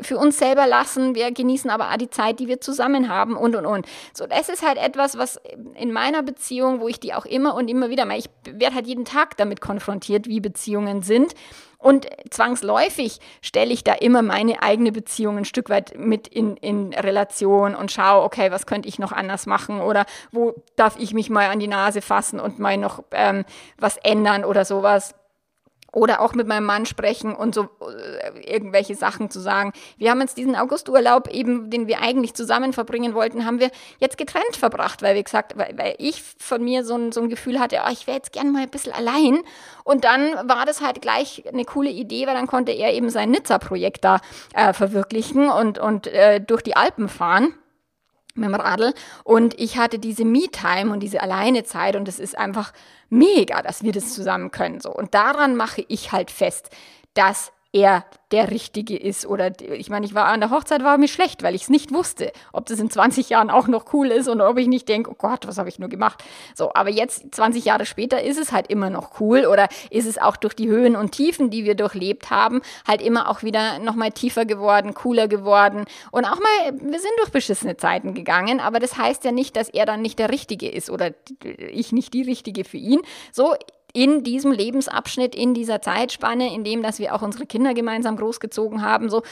für 0.02 0.18
uns 0.18 0.40
selber 0.40 0.66
lassen. 0.66 1.14
Wir 1.14 1.32
genießen 1.32 1.70
aber 1.70 1.92
auch 1.92 1.98
die 1.98 2.10
Zeit, 2.10 2.40
die 2.40 2.48
wir 2.48 2.62
zusammen 2.62 3.10
haben 3.10 3.36
und 3.36 3.56
und 3.56 3.66
und. 3.66 3.86
So, 4.14 4.26
das 4.28 4.48
ist 4.48 4.66
halt 4.66 4.78
etwas, 4.78 5.18
was 5.18 5.42
in 5.76 5.92
meiner 5.92 6.24
Beziehung, 6.24 6.80
wo 6.80 6.88
ich 6.88 7.00
die 7.00 7.14
auch 7.14 7.26
immer 7.26 7.56
und 7.56 7.68
immer 7.68 7.90
wieder, 7.90 8.08
ich 8.16 8.30
werde 8.46 8.76
halt 8.76 8.88
jeden 8.88 9.06
Tag 9.06 9.36
damit 9.36 9.60
konfrontiert, 9.60 10.28
wie 10.28 10.40
Beziehungen 10.40 11.02
sind. 11.02 11.34
Und 11.82 12.08
zwangsläufig 12.30 13.20
stelle 13.42 13.74
ich 13.74 13.84
da 13.84 13.94
immer 13.94 14.22
meine 14.22 14.62
eigene 14.62 14.92
Beziehung 14.92 15.40
ein 15.40 15.46
Stück 15.46 15.70
weit 15.70 15.98
mit 15.98 16.28
in, 16.28 16.56
in 16.58 16.94
Relation 16.94 17.76
und 17.76 17.92
schaue, 17.92 18.24
okay, 18.24 18.52
was 18.52 18.68
könnte 18.68 18.88
ich 18.88 19.00
noch 19.00 19.12
anders 19.12 19.48
machen 19.48 19.82
oder 19.82 20.06
wo 20.32 20.54
darf 20.76 20.96
ich 21.00 21.14
mich 21.14 21.32
mal 21.32 21.50
an 21.50 21.60
die 21.60 21.68
Nase 21.68 22.02
fassen 22.02 22.40
und 22.40 22.60
mal 22.60 22.78
noch 22.78 23.04
ähm, 23.12 23.46
was 23.80 23.98
ändern 23.98 24.46
oder 24.46 24.64
sowas 24.64 25.16
oder 25.92 26.22
auch 26.22 26.34
mit 26.34 26.48
meinem 26.48 26.66
Mann 26.66 26.86
sprechen 26.86 27.36
und 27.36 27.54
so 27.54 27.64
äh, 27.82 28.40
irgendwelche 28.42 28.96
Sachen 28.96 29.30
zu 29.30 29.40
sagen. 29.40 29.74
Wir 29.98 30.12
haben 30.12 30.22
jetzt 30.22 30.38
diesen 30.38 30.56
Augusturlaub 30.56 31.28
eben, 31.30 31.70
den 31.70 31.88
wir 31.88 32.02
eigentlich 32.02 32.34
zusammen 32.34 32.72
verbringen 32.74 33.14
wollten, 33.14 33.46
haben 33.46 33.60
wir 33.60 33.72
jetzt 34.00 34.18
getrennt 34.18 34.56
verbracht, 34.58 35.02
weil 35.02 35.16
wir 35.16 35.24
gesagt, 35.24 35.58
weil, 35.58 35.78
weil 35.78 35.96
ich 35.98 36.24
von 36.38 36.64
mir 36.64 36.86
so 36.86 36.96
ein, 36.96 37.12
so 37.12 37.22
ein 37.22 37.30
Gefühl 37.30 37.60
hatte, 37.60 37.80
oh, 37.86 37.92
ich 37.92 38.08
wäre 38.08 38.18
jetzt 38.18 38.32
gerne 38.32 38.52
mal 38.52 38.64
ein 38.64 38.70
bisschen 38.70 38.94
allein. 38.94 39.40
Und 39.84 40.06
dann 40.06 40.48
war 40.48 40.66
das 40.66 40.82
halt 40.82 41.02
gleich 41.02 41.44
eine 41.48 41.66
coole 41.66 41.90
Idee, 41.90 42.26
weil 42.28 42.36
dann 42.36 42.48
konnte 42.48 42.72
er 42.72 42.94
eben 42.94 43.10
sein 43.10 43.32
Nizza-Projekt 43.32 44.06
da 44.06 44.20
äh, 44.54 44.74
verwirklichen 44.74 45.50
und, 45.50 45.78
und 45.78 46.08
äh, 46.08 46.40
durch 46.40 46.62
die 46.62 46.76
Alpen 46.76 47.10
fahren 47.10 47.54
mit 48.34 48.46
dem 48.46 48.56
Radl. 48.56 48.94
Und 49.24 49.60
ich 49.60 49.78
hatte 49.78 50.00
diese 50.00 50.26
Me-Time 50.26 50.92
und 50.92 51.02
diese 51.02 51.22
Alleinezeit 51.22 51.96
und 51.96 52.08
es 52.08 52.20
ist 52.20 52.38
einfach 52.38 52.74
mega, 53.10 53.62
dass 53.62 53.84
wir 53.84 53.92
das 53.92 54.14
zusammen 54.14 54.52
können 54.52 54.80
so. 54.80 54.92
Und 54.92 55.14
daran 55.14 55.56
mache 55.56 55.84
ich 55.88 56.12
halt 56.12 56.32
fest, 56.32 56.70
dass 57.14 57.52
er 57.74 58.06
der 58.32 58.52
Richtige 58.52 58.98
ist. 58.98 59.26
Oder 59.26 59.52
ich 59.62 59.90
meine, 59.90 60.06
ich 60.06 60.14
war 60.14 60.26
an 60.26 60.40
der 60.40 60.50
Hochzeit, 60.50 60.84
war 60.84 60.98
mir 60.98 61.08
schlecht, 61.08 61.44
weil 61.44 61.56
ich 61.56 61.64
es 61.64 61.70
nicht 61.70 61.94
wusste, 61.94 62.32
ob 62.54 62.66
das 62.66 62.80
in 62.80 62.90
20 62.90 63.30
Jahren 63.30 63.50
auch 63.50 63.68
noch 63.68 63.94
cool 63.94 64.08
ist 64.08 64.28
und 64.28 64.42
ob 64.42 64.58
ich 64.58 64.68
nicht 64.68 64.88
denke, 64.90 65.12
oh 65.12 65.16
Gott, 65.18 65.48
was 65.48 65.58
habe 65.58 65.70
ich 65.70 65.80
nur 65.80 65.90
gemacht. 65.90 66.24
So, 66.56 66.72
aber 66.74 66.90
jetzt, 66.90 67.34
20 67.34 67.66
Jahre 67.66 67.86
später, 67.86 68.22
ist 68.22 68.40
es 68.40 68.52
halt 68.52 68.68
immer 68.68 68.90
noch 68.90 69.20
cool 69.20 69.46
oder 69.46 69.68
ist 69.90 70.06
es 70.06 70.18
auch 70.18 70.38
durch 70.38 70.54
die 70.54 70.70
Höhen 70.70 70.96
und 70.96 71.12
Tiefen, 71.12 71.50
die 71.50 71.66
wir 71.66 71.76
durchlebt 71.76 72.30
haben, 72.30 72.62
halt 72.88 73.02
immer 73.02 73.30
auch 73.30 73.44
wieder 73.44 73.80
nochmal 73.80 74.12
tiefer 74.12 74.46
geworden, 74.46 74.94
cooler 74.94 75.28
geworden. 75.28 75.86
Und 76.12 76.26
auch 76.26 76.40
mal, 76.40 76.74
wir 76.74 77.00
sind 77.00 77.12
durch 77.18 77.32
beschissene 77.32 77.78
Zeiten 77.78 78.14
gegangen, 78.14 78.60
aber 78.60 78.80
das 78.80 78.98
heißt 78.98 79.24
ja 79.26 79.32
nicht, 79.32 79.56
dass 79.56 79.70
er 79.70 79.86
dann 79.86 80.02
nicht 80.02 80.20
der 80.20 80.30
Richtige 80.30 80.70
ist 80.70 80.90
oder 80.90 81.12
ich 81.58 81.92
nicht 81.92 82.14
die 82.14 82.24
Richtige 82.24 82.64
für 82.64 82.78
ihn. 82.78 83.02
So, 83.32 83.56
in 83.94 84.24
diesem 84.24 84.52
Lebensabschnitt, 84.52 85.36
in 85.36 85.54
dieser 85.54 85.82
Zeitspanne, 85.82 86.54
in 86.54 86.64
dem, 86.64 86.84
dass 86.84 87.00
wir 87.00 87.16
auch 87.16 87.22
unsere 87.22 87.46
Kinder 87.46 87.74
gemeinsam 87.74 88.18
großgezogen 88.18 88.82
haben, 88.82 89.10
so, 89.10 89.24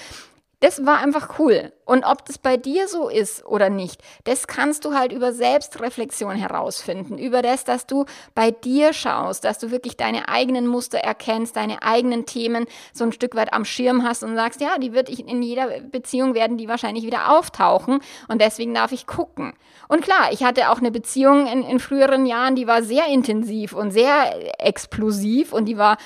das 0.59 0.85
war 0.85 0.99
einfach 0.99 1.39
cool. 1.39 1.71
Und 1.89 2.03
ob 2.03 2.23
das 2.25 2.37
bei 2.37 2.55
dir 2.55 2.87
so 2.87 3.09
ist 3.09 3.43
oder 3.47 3.71
nicht, 3.71 4.03
das 4.25 4.45
kannst 4.45 4.85
du 4.85 4.93
halt 4.93 5.11
über 5.11 5.33
Selbstreflexion 5.33 6.35
herausfinden. 6.35 7.17
Über 7.17 7.41
das, 7.41 7.63
dass 7.63 7.87
du 7.87 8.05
bei 8.35 8.51
dir 8.51 8.93
schaust, 8.93 9.43
dass 9.43 9.57
du 9.57 9.71
wirklich 9.71 9.97
deine 9.97 10.29
eigenen 10.29 10.67
Muster 10.67 10.99
erkennst, 10.99 11.55
deine 11.55 11.81
eigenen 11.81 12.27
Themen 12.27 12.67
so 12.93 13.05
ein 13.05 13.11
Stück 13.11 13.35
weit 13.35 13.53
am 13.53 13.65
Schirm 13.65 14.03
hast 14.03 14.21
und 14.21 14.35
sagst, 14.35 14.61
ja, 14.61 14.77
die 14.77 14.93
wird 14.93 15.09
in 15.09 15.41
jeder 15.41 15.81
Beziehung 15.81 16.35
werden 16.35 16.57
die 16.57 16.67
wahrscheinlich 16.67 17.07
wieder 17.07 17.35
auftauchen 17.35 18.01
und 18.27 18.39
deswegen 18.39 18.75
darf 18.75 18.91
ich 18.91 19.07
gucken. 19.07 19.53
Und 19.87 20.03
klar, 20.03 20.31
ich 20.31 20.43
hatte 20.43 20.69
auch 20.69 20.77
eine 20.77 20.91
Beziehung 20.91 21.47
in, 21.47 21.63
in 21.63 21.79
früheren 21.79 22.27
Jahren, 22.27 22.53
die 22.53 22.67
war 22.67 22.83
sehr 22.83 23.07
intensiv 23.07 23.73
und 23.73 23.89
sehr 23.89 24.63
explosiv 24.63 25.53
und 25.53 25.65
die 25.65 25.79
war 25.79 25.97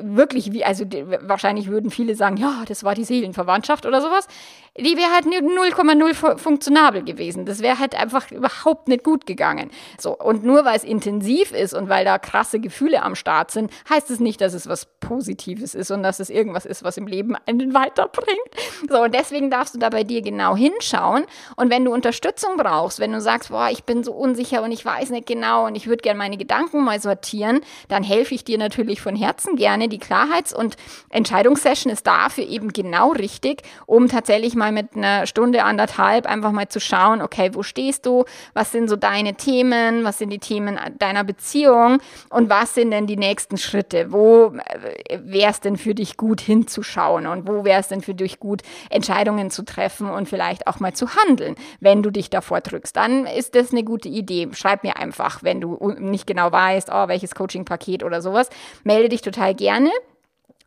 wirklich 0.00 0.52
wie, 0.52 0.64
also 0.64 0.84
die, 0.84 1.04
wahrscheinlich 1.06 1.68
würden 1.68 1.92
viele 1.92 2.16
sagen, 2.16 2.36
ja, 2.36 2.64
das 2.66 2.82
war 2.82 2.96
die 2.96 3.04
Seelenverwandtschaft 3.04 3.86
oder 3.86 4.00
sowas 4.00 4.26
die 4.78 4.96
wäre 4.96 5.12
halt 5.12 5.19
0,0 5.26 6.38
funktionabel 6.38 7.02
gewesen. 7.02 7.46
Das 7.46 7.60
wäre 7.60 7.78
halt 7.78 7.94
einfach 7.94 8.30
überhaupt 8.30 8.88
nicht 8.88 9.04
gut 9.04 9.26
gegangen. 9.26 9.70
So, 9.98 10.16
und 10.16 10.44
nur 10.44 10.64
weil 10.64 10.76
es 10.76 10.84
intensiv 10.84 11.52
ist 11.52 11.74
und 11.74 11.88
weil 11.88 12.04
da 12.04 12.18
krasse 12.18 12.60
Gefühle 12.60 13.02
am 13.02 13.14
Start 13.14 13.50
sind, 13.50 13.70
heißt 13.88 14.10
es 14.10 14.20
nicht, 14.20 14.40
dass 14.40 14.54
es 14.54 14.68
was 14.68 14.86
Positives 15.00 15.74
ist 15.74 15.90
und 15.90 16.02
dass 16.02 16.20
es 16.20 16.30
irgendwas 16.30 16.66
ist, 16.66 16.84
was 16.84 16.96
im 16.96 17.06
Leben 17.06 17.36
einen 17.46 17.74
weiterbringt. 17.74 18.38
So, 18.88 19.02
und 19.02 19.14
deswegen 19.14 19.50
darfst 19.50 19.74
du 19.74 19.78
da 19.78 19.90
bei 19.90 20.04
dir 20.04 20.22
genau 20.22 20.56
hinschauen. 20.56 21.24
Und 21.56 21.70
wenn 21.70 21.84
du 21.84 21.92
Unterstützung 21.92 22.56
brauchst, 22.56 23.00
wenn 23.00 23.12
du 23.12 23.20
sagst, 23.20 23.50
boah, 23.50 23.68
ich 23.70 23.84
bin 23.84 24.04
so 24.04 24.12
unsicher 24.12 24.62
und 24.62 24.72
ich 24.72 24.84
weiß 24.84 25.10
nicht 25.10 25.26
genau 25.26 25.66
und 25.66 25.74
ich 25.74 25.86
würde 25.86 26.02
gerne 26.02 26.18
meine 26.18 26.36
Gedanken 26.36 26.84
mal 26.84 27.00
sortieren, 27.00 27.60
dann 27.88 28.02
helfe 28.02 28.34
ich 28.34 28.44
dir 28.44 28.58
natürlich 28.58 29.00
von 29.00 29.16
Herzen 29.16 29.56
gerne. 29.56 29.88
Die 29.88 29.98
Klarheits- 29.98 30.54
und 30.54 30.76
Entscheidungssession 31.10 31.92
ist 31.92 32.06
dafür 32.06 32.46
eben 32.46 32.72
genau 32.72 33.12
richtig, 33.12 33.62
um 33.86 34.08
tatsächlich 34.08 34.54
mal 34.54 34.72
mit 34.72 34.96
einer 34.96 35.09
Stunde, 35.26 35.64
anderthalb 35.64 36.26
einfach 36.26 36.52
mal 36.52 36.68
zu 36.68 36.80
schauen, 36.80 37.22
okay, 37.22 37.50
wo 37.52 37.62
stehst 37.62 38.06
du? 38.06 38.24
Was 38.54 38.72
sind 38.72 38.88
so 38.88 38.96
deine 38.96 39.34
Themen? 39.34 40.04
Was 40.04 40.18
sind 40.18 40.30
die 40.30 40.38
Themen 40.38 40.78
deiner 40.98 41.24
Beziehung? 41.24 41.98
Und 42.30 42.50
was 42.50 42.74
sind 42.74 42.90
denn 42.90 43.06
die 43.06 43.16
nächsten 43.16 43.56
Schritte? 43.56 44.12
Wo 44.12 44.52
äh, 45.08 45.18
wäre 45.22 45.50
es 45.50 45.60
denn 45.60 45.76
für 45.76 45.94
dich 45.94 46.16
gut 46.16 46.40
hinzuschauen? 46.40 47.26
Und 47.26 47.48
wo 47.48 47.64
wäre 47.64 47.80
es 47.80 47.88
denn 47.88 48.00
für 48.00 48.14
dich 48.14 48.40
gut, 48.40 48.62
Entscheidungen 48.90 49.50
zu 49.50 49.64
treffen 49.64 50.10
und 50.10 50.28
vielleicht 50.28 50.66
auch 50.66 50.80
mal 50.80 50.92
zu 50.92 51.14
handeln, 51.14 51.54
wenn 51.80 52.02
du 52.02 52.10
dich 52.10 52.30
davor 52.30 52.60
drückst? 52.60 52.96
Dann 52.96 53.26
ist 53.26 53.54
das 53.54 53.72
eine 53.72 53.84
gute 53.84 54.08
Idee. 54.08 54.48
Schreib 54.52 54.84
mir 54.84 54.96
einfach, 54.96 55.42
wenn 55.42 55.60
du 55.60 55.94
nicht 55.98 56.26
genau 56.26 56.50
weißt, 56.52 56.90
oh, 56.92 57.08
welches 57.08 57.34
Coaching-Paket 57.34 58.02
oder 58.02 58.22
sowas. 58.22 58.48
Melde 58.84 59.08
dich 59.08 59.22
total 59.22 59.54
gerne. 59.54 59.90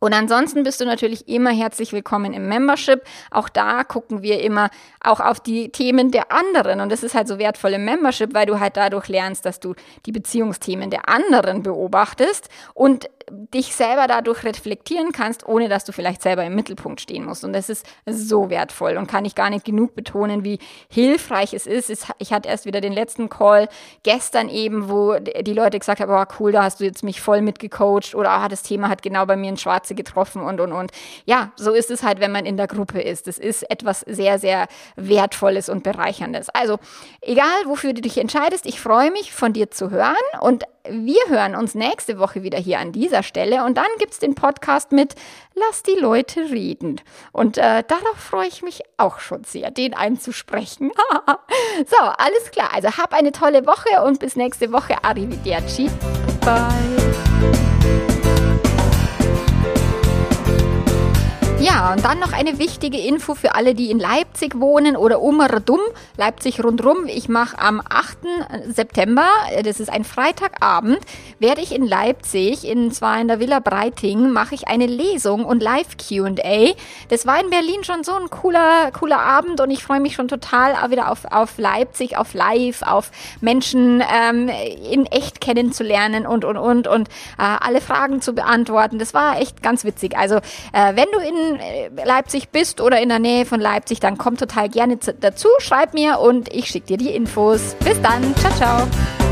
Und 0.04 0.12
ansonsten 0.12 0.64
bist 0.64 0.82
du 0.82 0.84
natürlich 0.84 1.28
immer 1.30 1.48
herzlich 1.48 1.94
willkommen 1.94 2.34
im 2.34 2.46
Membership. 2.46 3.00
Auch 3.30 3.48
da 3.48 3.84
gucken 3.84 4.20
wir 4.20 4.42
immer 4.42 4.68
auch 5.00 5.18
auf 5.18 5.40
die 5.40 5.70
Themen 5.70 6.10
der 6.10 6.30
anderen. 6.30 6.82
Und 6.82 6.92
das 6.92 7.02
ist 7.02 7.14
halt 7.14 7.26
so 7.26 7.38
wertvoll 7.38 7.72
im 7.72 7.86
Membership, 7.86 8.34
weil 8.34 8.44
du 8.44 8.60
halt 8.60 8.76
dadurch 8.76 9.08
lernst, 9.08 9.46
dass 9.46 9.60
du 9.60 9.74
die 10.04 10.12
Beziehungsthemen 10.12 10.90
der 10.90 11.08
anderen 11.08 11.62
beobachtest 11.62 12.50
und 12.74 13.08
dich 13.30 13.74
selber 13.74 14.06
dadurch 14.06 14.44
reflektieren 14.44 15.12
kannst, 15.12 15.46
ohne 15.46 15.68
dass 15.68 15.84
du 15.84 15.92
vielleicht 15.92 16.22
selber 16.22 16.44
im 16.44 16.54
Mittelpunkt 16.54 17.00
stehen 17.00 17.24
musst. 17.24 17.44
Und 17.44 17.52
das 17.52 17.68
ist 17.68 17.86
so 18.06 18.50
wertvoll 18.50 18.96
und 18.96 19.06
kann 19.06 19.24
ich 19.24 19.34
gar 19.34 19.50
nicht 19.50 19.64
genug 19.64 19.94
betonen, 19.94 20.44
wie 20.44 20.58
hilfreich 20.88 21.54
es 21.54 21.66
ist. 21.66 21.90
Ich 22.18 22.32
hatte 22.32 22.48
erst 22.48 22.66
wieder 22.66 22.80
den 22.80 22.92
letzten 22.92 23.28
Call 23.28 23.68
gestern 24.02 24.48
eben, 24.48 24.88
wo 24.88 25.18
die 25.18 25.52
Leute 25.52 25.78
gesagt 25.78 26.00
haben, 26.00 26.12
oh 26.12 26.34
cool, 26.38 26.52
da 26.52 26.64
hast 26.64 26.80
du 26.80 26.84
jetzt 26.84 27.02
mich 27.02 27.20
voll 27.20 27.40
mitgecoacht 27.40 28.14
oder 28.14 28.30
ah, 28.30 28.48
das 28.48 28.62
Thema 28.62 28.88
hat 28.88 29.02
genau 29.02 29.26
bei 29.26 29.36
mir 29.36 29.48
ein 29.48 29.56
Schwarze 29.94 30.04
getroffen 30.04 30.42
und, 30.42 30.60
und, 30.60 30.72
und. 30.72 30.90
Ja, 31.24 31.52
so 31.56 31.72
ist 31.72 31.90
es 31.90 32.02
halt, 32.02 32.20
wenn 32.20 32.32
man 32.32 32.46
in 32.46 32.56
der 32.56 32.66
Gruppe 32.66 33.00
ist. 33.00 33.26
Das 33.26 33.38
ist 33.38 33.68
etwas 33.70 34.00
sehr, 34.00 34.38
sehr 34.38 34.66
Wertvolles 34.96 35.68
und 35.68 35.82
Bereicherndes. 35.82 36.48
Also, 36.50 36.78
egal 37.20 37.46
wofür 37.66 37.92
du 37.92 38.00
dich 38.00 38.18
entscheidest, 38.18 38.66
ich 38.66 38.80
freue 38.80 39.10
mich, 39.10 39.32
von 39.32 39.52
dir 39.52 39.70
zu 39.70 39.90
hören 39.90 40.14
und 40.40 40.64
wir 40.86 41.20
hören 41.28 41.56
uns 41.56 41.74
nächste 41.74 42.18
Woche 42.18 42.42
wieder 42.42 42.58
hier 42.58 42.78
an 42.78 42.92
dieser 42.92 43.22
Stelle 43.22 43.64
und 43.64 43.78
dann 43.78 43.86
gibt 43.98 44.12
es 44.12 44.18
den 44.18 44.34
Podcast 44.34 44.92
mit 44.92 45.14
Lass 45.54 45.82
die 45.82 45.98
Leute 45.98 46.50
reden. 46.50 47.00
Und 47.32 47.56
äh, 47.56 47.82
darauf 47.86 48.16
freue 48.18 48.48
ich 48.48 48.62
mich 48.62 48.82
auch 48.98 49.18
schon 49.18 49.44
sehr, 49.44 49.70
den 49.70 49.94
einzusprechen. 49.94 50.90
so, 51.86 51.96
alles 51.96 52.50
klar. 52.50 52.70
Also 52.74 52.88
hab 52.88 53.14
eine 53.14 53.32
tolle 53.32 53.66
Woche 53.66 54.02
und 54.04 54.18
bis 54.18 54.36
nächste 54.36 54.72
Woche. 54.72 55.02
Arrivederci. 55.02 55.88
Bye. 56.44 57.13
Ja, 61.64 61.94
und 61.94 62.04
dann 62.04 62.18
noch 62.18 62.34
eine 62.34 62.58
wichtige 62.58 62.98
Info 62.98 63.34
für 63.34 63.54
alle, 63.54 63.74
die 63.74 63.90
in 63.90 63.98
Leipzig 63.98 64.60
wohnen 64.60 64.96
oder 64.96 65.22
umredum, 65.22 65.80
Leipzig 66.18 66.62
rundrum. 66.62 67.06
Ich 67.06 67.30
mache 67.30 67.58
am 67.58 67.80
8. 67.80 68.18
September, 68.68 69.24
das 69.62 69.80
ist 69.80 69.88
ein 69.88 70.04
Freitagabend, 70.04 70.98
werde 71.38 71.62
ich 71.62 71.74
in 71.74 71.86
Leipzig, 71.86 72.68
in 72.68 72.92
zwar 72.92 73.18
in 73.18 73.28
der 73.28 73.40
Villa 73.40 73.60
Breiting, 73.60 74.30
mache 74.30 74.54
ich 74.54 74.68
eine 74.68 74.84
Lesung 74.84 75.46
und 75.46 75.62
Live 75.62 75.96
Q&A. 75.96 76.74
Das 77.08 77.26
war 77.26 77.42
in 77.42 77.48
Berlin 77.48 77.82
schon 77.82 78.04
so 78.04 78.12
ein 78.12 78.28
cooler, 78.28 78.90
cooler 78.92 79.20
Abend 79.20 79.62
und 79.62 79.70
ich 79.70 79.82
freue 79.82 80.00
mich 80.00 80.16
schon 80.16 80.28
total 80.28 80.74
wieder 80.90 81.10
auf, 81.10 81.24
auf 81.30 81.56
Leipzig, 81.56 82.18
auf 82.18 82.34
Live, 82.34 82.82
auf 82.82 83.10
Menschen 83.40 84.02
ähm, 84.14 84.50
in 84.92 85.06
echt 85.06 85.40
kennenzulernen 85.40 86.26
und, 86.26 86.44
und, 86.44 86.58
und, 86.58 86.88
und 86.88 87.08
äh, 87.38 87.56
alle 87.58 87.80
Fragen 87.80 88.20
zu 88.20 88.34
beantworten. 88.34 88.98
Das 88.98 89.14
war 89.14 89.40
echt 89.40 89.62
ganz 89.62 89.86
witzig. 89.86 90.18
Also, 90.18 90.36
äh, 90.74 90.94
wenn 90.94 91.06
du 91.10 91.20
in 91.20 91.53
äh, 91.58 91.90
Leipzig 92.04 92.50
bist 92.50 92.80
oder 92.80 93.00
in 93.00 93.08
der 93.08 93.18
Nähe 93.18 93.44
von 93.44 93.60
Leipzig, 93.60 94.00
dann 94.00 94.18
komm 94.18 94.36
total 94.36 94.68
gerne 94.68 94.98
dazu, 95.20 95.48
schreib 95.58 95.94
mir 95.94 96.20
und 96.20 96.52
ich 96.52 96.66
schicke 96.66 96.86
dir 96.86 96.96
die 96.96 97.14
Infos. 97.14 97.76
Bis 97.84 98.00
dann, 98.02 98.34
ciao, 98.36 98.52
ciao. 98.54 99.23